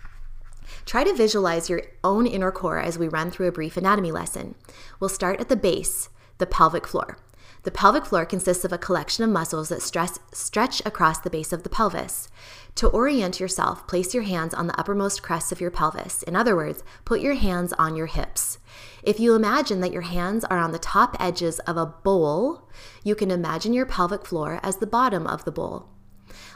Try 0.85 1.05
to 1.05 1.15
visualize 1.15 1.71
your 1.71 1.83
own 2.03 2.27
inner 2.27 2.51
core 2.51 2.79
as 2.79 2.99
we 2.99 3.09
run 3.09 3.31
through 3.31 3.49
a 3.49 3.53
brief 3.53 3.77
anatomy 3.77 4.13
lesson. 4.13 4.55
We'll 5.01 5.09
start 5.09 5.41
at 5.41 5.49
the 5.49 5.57
base, 5.57 6.09
the 6.39 6.47
pelvic 6.47 6.87
floor. 6.87 7.19
The 7.65 7.71
pelvic 7.71 8.07
floor 8.07 8.27
consists 8.27 8.65
of 8.65 8.73
a 8.73 8.79
collection 8.79 9.23
of 9.23 9.31
muscles 9.31 9.69
that 9.69 9.83
stress, 9.83 10.19
stretch 10.33 10.83
across 10.85 11.19
the 11.19 11.31
base 11.31 11.53
of 11.53 11.63
the 11.63 11.69
pelvis. 11.69 12.29
To 12.77 12.89
orient 12.89 13.39
yourself, 13.39 13.87
place 13.87 14.15
your 14.15 14.25
hands 14.25 14.53
on 14.53 14.67
the 14.67 14.79
uppermost 14.79 15.23
crests 15.23 15.53
of 15.53 15.61
your 15.61 15.71
pelvis. 15.71 16.25
In 16.25 16.35
other 16.35 16.57
words, 16.57 16.83
put 17.05 17.21
your 17.21 17.35
hands 17.35 17.73
on 17.75 17.95
your 17.95 18.07
hips. 18.07 18.59
If 19.05 19.21
you 19.21 19.37
imagine 19.37 19.81
that 19.81 19.93
your 19.93 20.03
hands 20.03 20.45
are 20.45 20.59
on 20.59 20.73
the 20.73 20.79
top 20.79 21.17
edges 21.21 21.61
of 21.61 21.77
a 21.77 21.87
bowl, 21.87 22.69
you 23.05 23.15
can 23.15 23.31
imagine 23.31 23.73
your 23.73 23.87
pelvic 23.87 24.27
floor 24.27 24.59
as 24.65 24.79
the 24.79 24.87
bottom 24.87 25.29
of 25.29 25.45
the 25.45 25.53
bowl. 25.53 25.89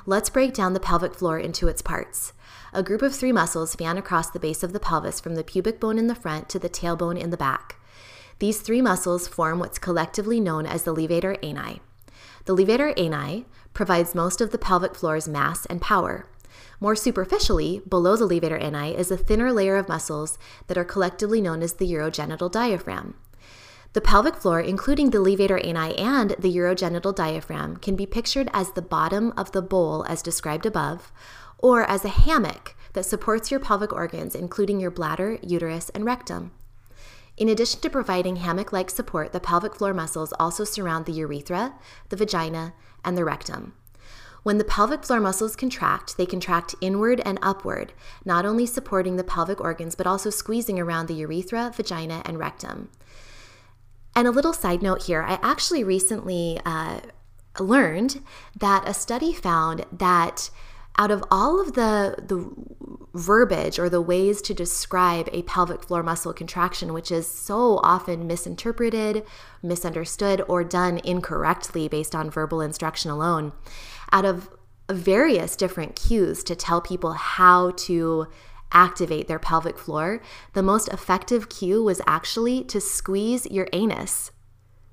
Let's 0.07 0.31
break 0.31 0.55
down 0.55 0.73
the 0.73 0.81
pelvic 0.81 1.15
floor 1.15 1.39
into 1.39 1.69
its 1.69 1.83
parts. 1.83 2.33
A 2.77 2.83
group 2.83 3.01
of 3.01 3.15
three 3.15 3.33
muscles 3.33 3.75
fan 3.75 3.97
across 3.97 4.29
the 4.29 4.39
base 4.39 4.63
of 4.63 4.75
the 4.75 4.79
pelvis 4.79 5.19
from 5.19 5.35
the 5.35 5.43
pubic 5.43 5.81
bone 5.81 5.99
in 5.99 6.09
the 6.09 6.15
front 6.15 6.51
to 6.51 6.59
the 6.59 6.69
tailbone 6.69 7.19
in 7.19 7.31
the 7.31 7.37
back. 7.39 7.77
These 8.39 8.61
three 8.61 8.83
muscles 8.83 9.27
form 9.27 9.59
what's 9.59 9.79
collectively 9.79 10.41
known 10.41 10.67
as 10.67 10.83
the 10.83 10.95
levator 10.95 11.43
ani. 11.43 11.81
The 12.45 12.55
levator 12.55 12.93
ani 13.01 13.47
provides 13.73 14.15
most 14.15 14.43
of 14.43 14.51
the 14.51 14.59
pelvic 14.59 14.95
floor's 14.95 15.27
mass 15.27 15.65
and 15.65 15.81
power. 15.81 16.29
More 16.79 16.95
superficially, 16.95 17.81
below 17.89 18.15
the 18.15 18.29
levator 18.29 18.63
ani 18.63 18.95
is 18.95 19.11
a 19.11 19.17
thinner 19.17 19.55
layer 19.55 19.77
of 19.77 19.89
muscles 19.89 20.37
that 20.67 20.77
are 20.77 20.85
collectively 20.85 21.41
known 21.41 21.63
as 21.63 21.73
the 21.73 21.91
urogenital 21.91 22.53
diaphragm. 22.53 23.15
The 23.95 24.03
pelvic 24.03 24.37
floor, 24.37 24.61
including 24.61 25.09
the 25.09 25.25
levator 25.25 25.67
ani 25.67 25.97
and 25.97 26.33
the 26.39 26.55
urogenital 26.55 27.15
diaphragm, 27.15 27.79
can 27.79 27.97
be 27.97 28.05
pictured 28.05 28.51
as 28.53 28.73
the 28.73 28.83
bottom 28.83 29.33
of 29.39 29.53
the 29.53 29.63
bowl 29.63 30.05
as 30.07 30.21
described 30.21 30.67
above, 30.67 31.11
or 31.59 31.85
as 31.85 32.05
a 32.05 32.09
hammock 32.09 32.75
that 32.93 33.05
supports 33.05 33.51
your 33.51 33.61
pelvic 33.61 33.93
organs, 33.93 34.35
including 34.35 34.81
your 34.81 34.91
bladder, 34.91 35.39
uterus, 35.43 35.91
and 35.91 36.05
rectum. 36.05 36.53
In 37.37 37.49
addition 37.49 37.81
to 37.81 37.91
providing 37.91 38.37
hammock 38.37 38.73
like 38.73 38.89
support, 38.89 39.33
the 39.33 39.41
pelvic 39.41 39.75
floor 39.75 39.93
muscles 39.93 40.33
also 40.41 40.65
surround 40.65 41.05
the 41.05 41.13
urethra, 41.13 41.75
the 42.09 42.17
vagina, 42.17 42.73
and 43.05 43.17
the 43.17 43.25
rectum. 43.25 43.75
When 44.43 44.59
the 44.59 44.65
pelvic 44.65 45.05
floor 45.05 45.21
muscles 45.21 45.57
contract, 45.57 46.17
they 46.17 46.25
contract 46.25 46.77
inward 46.81 47.21
and 47.27 47.39
upward, 47.43 47.93
not 48.25 48.47
only 48.47 48.65
supporting 48.65 49.17
the 49.17 49.25
pelvic 49.25 49.61
organs, 49.61 49.95
but 49.95 50.07
also 50.07 50.31
squeezing 50.31 50.79
around 50.79 51.09
the 51.09 51.15
urethra, 51.15 51.73
vagina, 51.75 52.23
and 52.25 52.39
rectum. 52.39 52.89
And 54.15 54.27
a 54.27 54.31
little 54.31 54.55
side 54.55 54.83
note 54.83 55.03
here 55.03 55.23
I 55.23 55.39
actually 55.43 55.85
recently 55.85 56.61
uh, 56.65 57.01
learned 57.59 58.23
that 58.59 58.89
a 58.89 58.95
study 58.95 59.35
found 59.35 59.85
that 59.93 60.49
out 60.99 61.11
of 61.11 61.23
all 61.31 61.61
of 61.61 61.75
the, 61.75 62.17
the 62.19 62.51
verbiage 63.15 63.79
or 63.79 63.89
the 63.89 64.01
ways 64.01 64.43
to 64.43 64.55
describe 64.55 65.29
a 65.33 65.43
pelvic 65.43 65.83
floor 65.83 66.03
muscle 66.03 66.33
contraction, 66.33 66.93
which 66.93 67.11
is 67.11 67.27
so 67.27 67.81
often 67.83 68.27
misinterpreted, 68.27 69.25
misunderstood, 69.63 70.43
or 70.49 70.65
done 70.65 71.01
incorrectly 71.05 71.89
based 71.89 72.15
on 72.15 72.31
verbal 72.31 72.61
instruction 72.61 73.11
alone, 73.11 73.53
out 74.13 74.25
of 74.25 74.51
various 74.91 75.57
different 75.57 75.97
cues 75.97 76.45
to 76.45 76.55
tell 76.55 76.81
people 76.81 77.15
how 77.15 77.71
to 77.73 78.27
activate 78.73 79.29
their 79.29 79.39
pelvic 79.39 79.79
floor, 79.79 80.21
the 80.53 80.63
most 80.63 80.89
effective 80.89 81.49
cue 81.49 81.83
was 81.83 82.01
actually 82.07 82.63
to 82.65 82.81
squeeze 82.81 83.47
your 83.47 83.69
anus. 83.73 84.31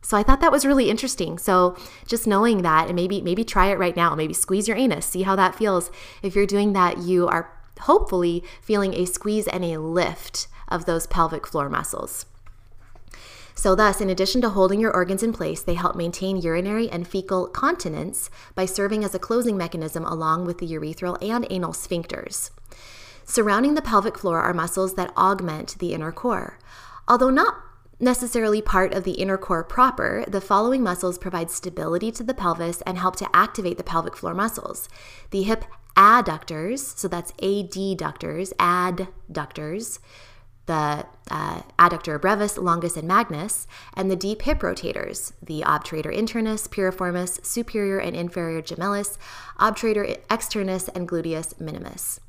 So 0.03 0.17
I 0.17 0.21
thought 0.23 0.41
that 0.41 0.51
was 0.51 0.65
really 0.65 0.89
interesting. 0.89 1.39
So 1.39 1.75
just 2.05 2.27
knowing 2.27 2.61
that 2.61 2.87
and 2.87 2.95
maybe 2.95 3.21
maybe 3.21 3.43
try 3.43 3.67
it 3.71 3.79
right 3.79 3.95
now. 3.95 4.13
Maybe 4.13 4.33
squeeze 4.33 4.67
your 4.67 4.77
anus, 4.77 5.05
see 5.05 5.23
how 5.23 5.35
that 5.37 5.55
feels. 5.55 5.89
If 6.21 6.35
you're 6.35 6.45
doing 6.45 6.73
that, 6.73 6.99
you 6.99 7.27
are 7.27 7.51
hopefully 7.81 8.43
feeling 8.61 8.93
a 8.93 9.05
squeeze 9.05 9.47
and 9.47 9.63
a 9.63 9.79
lift 9.79 10.47
of 10.67 10.85
those 10.85 11.07
pelvic 11.07 11.47
floor 11.47 11.69
muscles. 11.69 12.25
So, 13.55 13.75
thus, 13.75 14.01
in 14.01 14.09
addition 14.09 14.41
to 14.41 14.49
holding 14.49 14.79
your 14.79 14.93
organs 14.93 15.23
in 15.23 15.31
place, 15.31 15.61
they 15.61 15.75
help 15.75 15.95
maintain 15.95 16.37
urinary 16.37 16.89
and 16.89 17.07
fecal 17.07 17.47
continence 17.47 18.29
by 18.55 18.65
serving 18.65 19.03
as 19.03 19.13
a 19.13 19.19
closing 19.19 19.55
mechanism 19.55 20.03
along 20.05 20.45
with 20.45 20.57
the 20.57 20.67
urethral 20.67 21.17
and 21.21 21.45
anal 21.49 21.71
sphincters. 21.71 22.49
Surrounding 23.25 23.75
the 23.75 23.81
pelvic 23.81 24.17
floor 24.17 24.41
are 24.41 24.53
muscles 24.53 24.95
that 24.95 25.15
augment 25.15 25.77
the 25.79 25.93
inner 25.93 26.11
core. 26.11 26.57
Although 27.07 27.29
not 27.29 27.62
necessarily 27.99 28.61
part 28.61 28.93
of 28.93 29.03
the 29.03 29.13
inner 29.13 29.37
core 29.37 29.63
proper, 29.63 30.25
the 30.27 30.41
following 30.41 30.83
muscles 30.83 31.17
provide 31.17 31.51
stability 31.51 32.11
to 32.11 32.23
the 32.23 32.33
pelvis 32.33 32.81
and 32.81 32.97
help 32.97 33.15
to 33.17 33.35
activate 33.35 33.77
the 33.77 33.83
pelvic 33.83 34.15
floor 34.17 34.33
muscles. 34.33 34.89
The 35.31 35.43
hip 35.43 35.65
adductors, 35.95 36.97
so 36.97 37.07
that's 37.07 37.31
adductors, 37.33 38.53
adductors, 38.55 39.99
the 40.65 41.05
uh, 41.29 41.61
adductor 41.77 42.19
brevis, 42.19 42.57
longus, 42.57 42.95
and 42.95 43.07
magnus, 43.07 43.67
and 43.95 44.09
the 44.09 44.15
deep 44.15 44.43
hip 44.43 44.59
rotators, 44.59 45.33
the 45.41 45.61
obturator 45.61 46.15
internus, 46.15 46.69
piriformis, 46.69 47.45
superior 47.45 47.99
and 47.99 48.15
inferior 48.15 48.61
gemellus, 48.61 49.17
obturator 49.59 50.19
externus, 50.27 50.89
and 50.95 51.07
gluteus 51.07 51.59
minimus. 51.59 52.19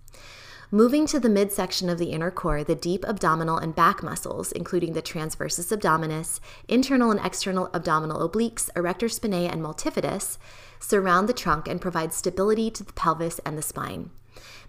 Moving 0.75 1.07
to 1.07 1.21
the 1.21 1.29
midsection 1.29 1.89
of 1.89 1.99
the 1.99 2.11
inner 2.11 2.33
core, 2.33 2.65
the 2.65 2.75
deep 2.75 3.05
abdominal 3.05 3.59
and 3.59 3.77
back 3.77 4.03
muscles, 4.03 4.51
including 4.51 4.93
the 4.93 5.03
transversus 5.03 5.71
abdominis, 5.71 6.41
internal 6.67 7.13
and 7.13 7.25
external 7.25 7.71
abdominal 7.73 8.29
obliques, 8.29 8.71
erector 8.75 9.07
spinae, 9.07 9.49
and 9.49 9.63
multifidus, 9.63 10.37
surround 10.81 11.29
the 11.29 11.33
trunk 11.33 11.69
and 11.69 11.81
provide 11.81 12.13
stability 12.13 12.73
to 12.73 12.83
the 12.83 12.93
pelvis 12.95 13.39
and 13.47 13.57
the 13.57 13.63
spine. 13.63 14.11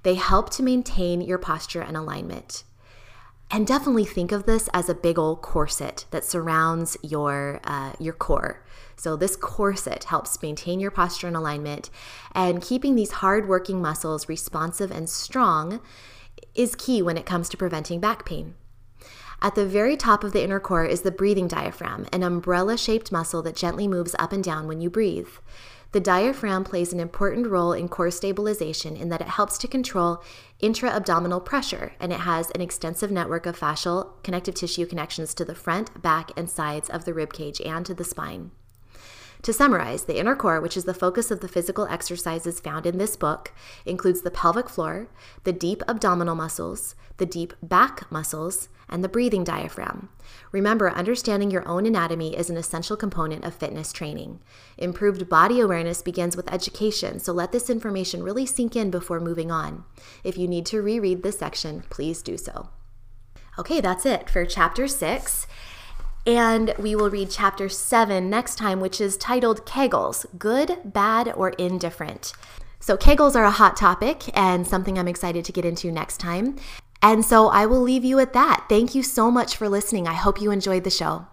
They 0.03 0.13
help 0.13 0.51
to 0.51 0.61
maintain 0.61 1.21
your 1.21 1.39
posture 1.39 1.81
and 1.81 1.97
alignment. 1.97 2.65
And 3.49 3.65
definitely 3.65 4.05
think 4.05 4.31
of 4.31 4.45
this 4.45 4.69
as 4.75 4.89
a 4.89 4.93
big 4.93 5.17
old 5.17 5.41
corset 5.41 6.05
that 6.11 6.23
surrounds 6.23 6.97
your 7.01 7.59
uh, 7.63 7.93
your 7.97 8.13
core. 8.13 8.63
So 8.95 9.15
this 9.15 9.35
corset 9.35 10.05
helps 10.05 10.41
maintain 10.41 10.79
your 10.79 10.91
posture 10.91 11.27
and 11.27 11.35
alignment, 11.35 11.89
and 12.33 12.61
keeping 12.61 12.95
these 12.95 13.11
hard-working 13.11 13.81
muscles 13.81 14.29
responsive 14.29 14.91
and 14.91 15.09
strong 15.09 15.81
is 16.53 16.75
key 16.75 17.01
when 17.01 17.17
it 17.17 17.25
comes 17.25 17.49
to 17.49 17.57
preventing 17.57 17.99
back 17.99 18.25
pain. 18.25 18.55
At 19.41 19.55
the 19.55 19.65
very 19.65 19.97
top 19.97 20.23
of 20.23 20.31
the 20.31 20.43
inner 20.43 20.59
core 20.59 20.85
is 20.85 21.01
the 21.01 21.11
breathing 21.11 21.47
diaphragm, 21.47 22.07
an 22.11 22.23
umbrella 22.23 22.77
shaped 22.77 23.11
muscle 23.11 23.41
that 23.43 23.55
gently 23.55 23.87
moves 23.87 24.15
up 24.17 24.31
and 24.31 24.43
down 24.43 24.67
when 24.67 24.81
you 24.81 24.89
breathe. 24.89 25.27
The 25.91 25.99
diaphragm 25.99 26.63
plays 26.63 26.91
an 26.91 26.99
important 26.99 27.47
role 27.47 27.71
in 27.71 27.87
core 27.87 28.11
stabilization 28.11 28.97
in 28.97 29.09
that 29.09 29.21
it 29.21 29.27
helps 29.27 29.57
to 29.59 29.67
control 29.67 30.23
intra 30.59 30.89
abdominal 30.89 31.39
pressure 31.39 31.93
and 31.99 32.11
it 32.11 32.21
has 32.21 32.51
an 32.51 32.61
extensive 32.61 33.11
network 33.11 33.45
of 33.45 33.57
fascial 33.57 34.21
connective 34.23 34.55
tissue 34.55 34.85
connections 34.85 35.33
to 35.35 35.45
the 35.45 35.55
front, 35.55 36.01
back, 36.01 36.31
and 36.35 36.49
sides 36.49 36.89
of 36.89 37.05
the 37.05 37.13
rib 37.13 37.31
cage 37.31 37.61
and 37.61 37.85
to 37.85 37.93
the 37.93 38.03
spine. 38.03 38.51
To 39.45 39.53
summarize, 39.53 40.05
the 40.05 40.17
inner 40.17 40.35
core, 40.35 40.59
which 40.59 40.75
is 40.75 40.85
the 40.85 40.93
focus 40.95 41.29
of 41.29 41.39
the 41.39 41.47
physical 41.47 41.85
exercises 41.85 42.59
found 42.59 42.87
in 42.87 42.97
this 42.97 43.15
book, 43.15 43.53
includes 43.85 44.21
the 44.21 44.31
pelvic 44.31 44.67
floor, 44.67 45.07
the 45.43 45.53
deep 45.53 45.83
abdominal 45.87 46.33
muscles, 46.33 46.95
the 47.17 47.27
deep 47.27 47.53
back 47.61 48.11
muscles, 48.11 48.69
and 48.89 49.03
the 49.03 49.07
breathing 49.07 49.43
diaphragm. 49.43 50.09
Remember, 50.51 50.89
understanding 50.89 51.51
your 51.51 51.67
own 51.67 51.85
anatomy 51.85 52.35
is 52.35 52.49
an 52.49 52.57
essential 52.57 52.97
component 52.97 53.43
of 53.43 53.53
fitness 53.53 53.93
training. 53.93 54.39
Improved 54.79 55.29
body 55.29 55.59
awareness 55.59 56.01
begins 56.01 56.35
with 56.35 56.51
education, 56.51 57.19
so 57.19 57.31
let 57.31 57.51
this 57.51 57.69
information 57.69 58.23
really 58.23 58.47
sink 58.47 58.75
in 58.75 58.89
before 58.89 59.19
moving 59.19 59.51
on. 59.51 59.83
If 60.23 60.39
you 60.39 60.47
need 60.47 60.65
to 60.65 60.81
reread 60.81 61.21
this 61.21 61.37
section, 61.37 61.83
please 61.91 62.23
do 62.23 62.35
so. 62.35 62.69
Okay, 63.57 63.79
that's 63.79 64.05
it 64.05 64.29
for 64.29 64.43
chapter 64.43 64.87
six. 64.87 65.47
And 66.25 66.73
we 66.79 66.95
will 66.95 67.09
read 67.09 67.29
chapter 67.29 67.69
seven 67.69 68.29
next 68.29 68.55
time, 68.55 68.79
which 68.79 68.99
is 68.99 69.17
titled 69.17 69.65
Kegels 69.65 70.25
Good, 70.39 70.79
Bad, 70.83 71.31
or 71.35 71.49
Indifferent. 71.51 72.33
So, 72.79 72.97
Kegels 72.97 73.35
are 73.35 73.45
a 73.45 73.51
hot 73.51 73.77
topic 73.77 74.35
and 74.37 74.65
something 74.65 74.97
I'm 74.97 75.07
excited 75.07 75.45
to 75.45 75.51
get 75.51 75.65
into 75.65 75.91
next 75.91 76.17
time. 76.17 76.57
And 77.01 77.23
so 77.23 77.49
I 77.49 77.67
will 77.67 77.81
leave 77.81 78.03
you 78.03 78.17
at 78.19 78.33
that. 78.33 78.65
Thank 78.67 78.95
you 78.95 79.03
so 79.03 79.29
much 79.29 79.55
for 79.55 79.69
listening. 79.69 80.07
I 80.07 80.13
hope 80.13 80.41
you 80.41 80.49
enjoyed 80.49 80.83
the 80.83 80.89
show. 80.89 81.27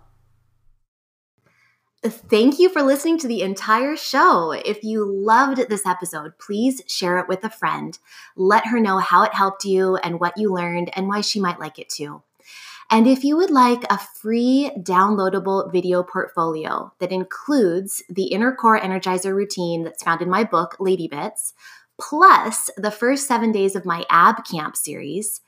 Thank 2.05 2.59
you 2.59 2.69
for 2.69 2.83
listening 2.83 3.19
to 3.21 3.29
the 3.29 3.43
entire 3.43 3.97
show. 3.97 4.51
If 4.51 4.83
you 4.83 5.05
loved 5.05 5.69
this 5.69 5.87
episode, 5.87 6.37
please 6.39 6.83
share 6.89 7.19
it 7.19 7.29
with 7.29 7.45
a 7.45 7.49
friend. 7.49 7.97
Let 8.37 8.67
her 8.67 8.81
know 8.81 8.99
how 8.99 9.23
it 9.23 9.35
helped 9.35 9.65
you 9.65 9.97
and 9.97 10.21
what 10.21 10.37
you 10.37 10.53
learned 10.53 10.91
and 10.97 11.09
why 11.09 11.21
she 11.21 11.41
might 11.41 11.61
like 11.61 11.79
it 11.79 11.89
too. 11.89 12.23
And 12.93 13.07
if 13.07 13.25
you 13.25 13.39
would 13.39 13.51
like 13.51 13.85
a 13.89 13.97
free 13.97 14.71
downloadable 14.81 15.73
video 15.73 16.03
portfolio 16.03 16.93
that 16.99 17.11
includes 17.11 18.03
the 18.11 18.25
inner 18.25 18.55
core 18.55 18.79
energizer 18.79 19.35
routine 19.35 19.83
that's 19.83 20.03
found 20.03 20.21
in 20.21 20.29
my 20.29 20.45
book, 20.45 20.77
Lady 20.79 21.09
Bits, 21.09 21.55
plus 21.99 22.69
the 22.77 22.91
first 22.91 23.27
seven 23.27 23.51
days 23.51 23.75
of 23.75 23.87
my 23.87 24.05
ab 24.11 24.45
camp 24.45 24.77
series, 24.77 25.41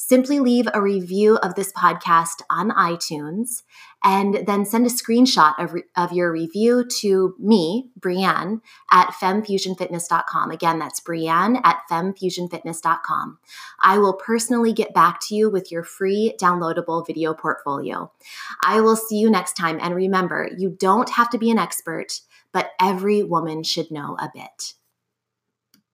simply 0.00 0.40
leave 0.40 0.66
a 0.72 0.80
review 0.80 1.36
of 1.36 1.54
this 1.56 1.70
podcast 1.72 2.40
on 2.48 2.70
iTunes 2.70 3.62
and 4.02 4.46
then 4.46 4.64
send 4.64 4.86
a 4.86 4.88
screenshot 4.88 5.52
of, 5.58 5.74
re- 5.74 5.82
of 5.94 6.10
your 6.10 6.32
review 6.32 6.86
to 7.00 7.34
me, 7.38 7.90
Brianne, 8.00 8.62
at 8.90 9.10
femfusionfitness.com. 9.10 10.50
Again, 10.50 10.78
that's 10.78 11.00
Brianne 11.00 11.60
at 11.64 11.82
femfusionfitness.com. 11.90 13.38
I 13.78 13.98
will 13.98 14.14
personally 14.14 14.72
get 14.72 14.94
back 14.94 15.20
to 15.28 15.34
you 15.34 15.50
with 15.50 15.70
your 15.70 15.82
free 15.82 16.34
downloadable 16.40 17.06
video 17.06 17.34
portfolio. 17.34 18.10
I 18.64 18.80
will 18.80 18.96
see 18.96 19.18
you 19.18 19.30
next 19.30 19.52
time. 19.52 19.78
And 19.82 19.94
remember, 19.94 20.48
you 20.56 20.70
don't 20.70 21.10
have 21.10 21.28
to 21.28 21.38
be 21.38 21.50
an 21.50 21.58
expert, 21.58 22.20
but 22.52 22.70
every 22.80 23.22
woman 23.22 23.62
should 23.64 23.90
know 23.90 24.16
a 24.18 24.30
bit. 24.32 24.74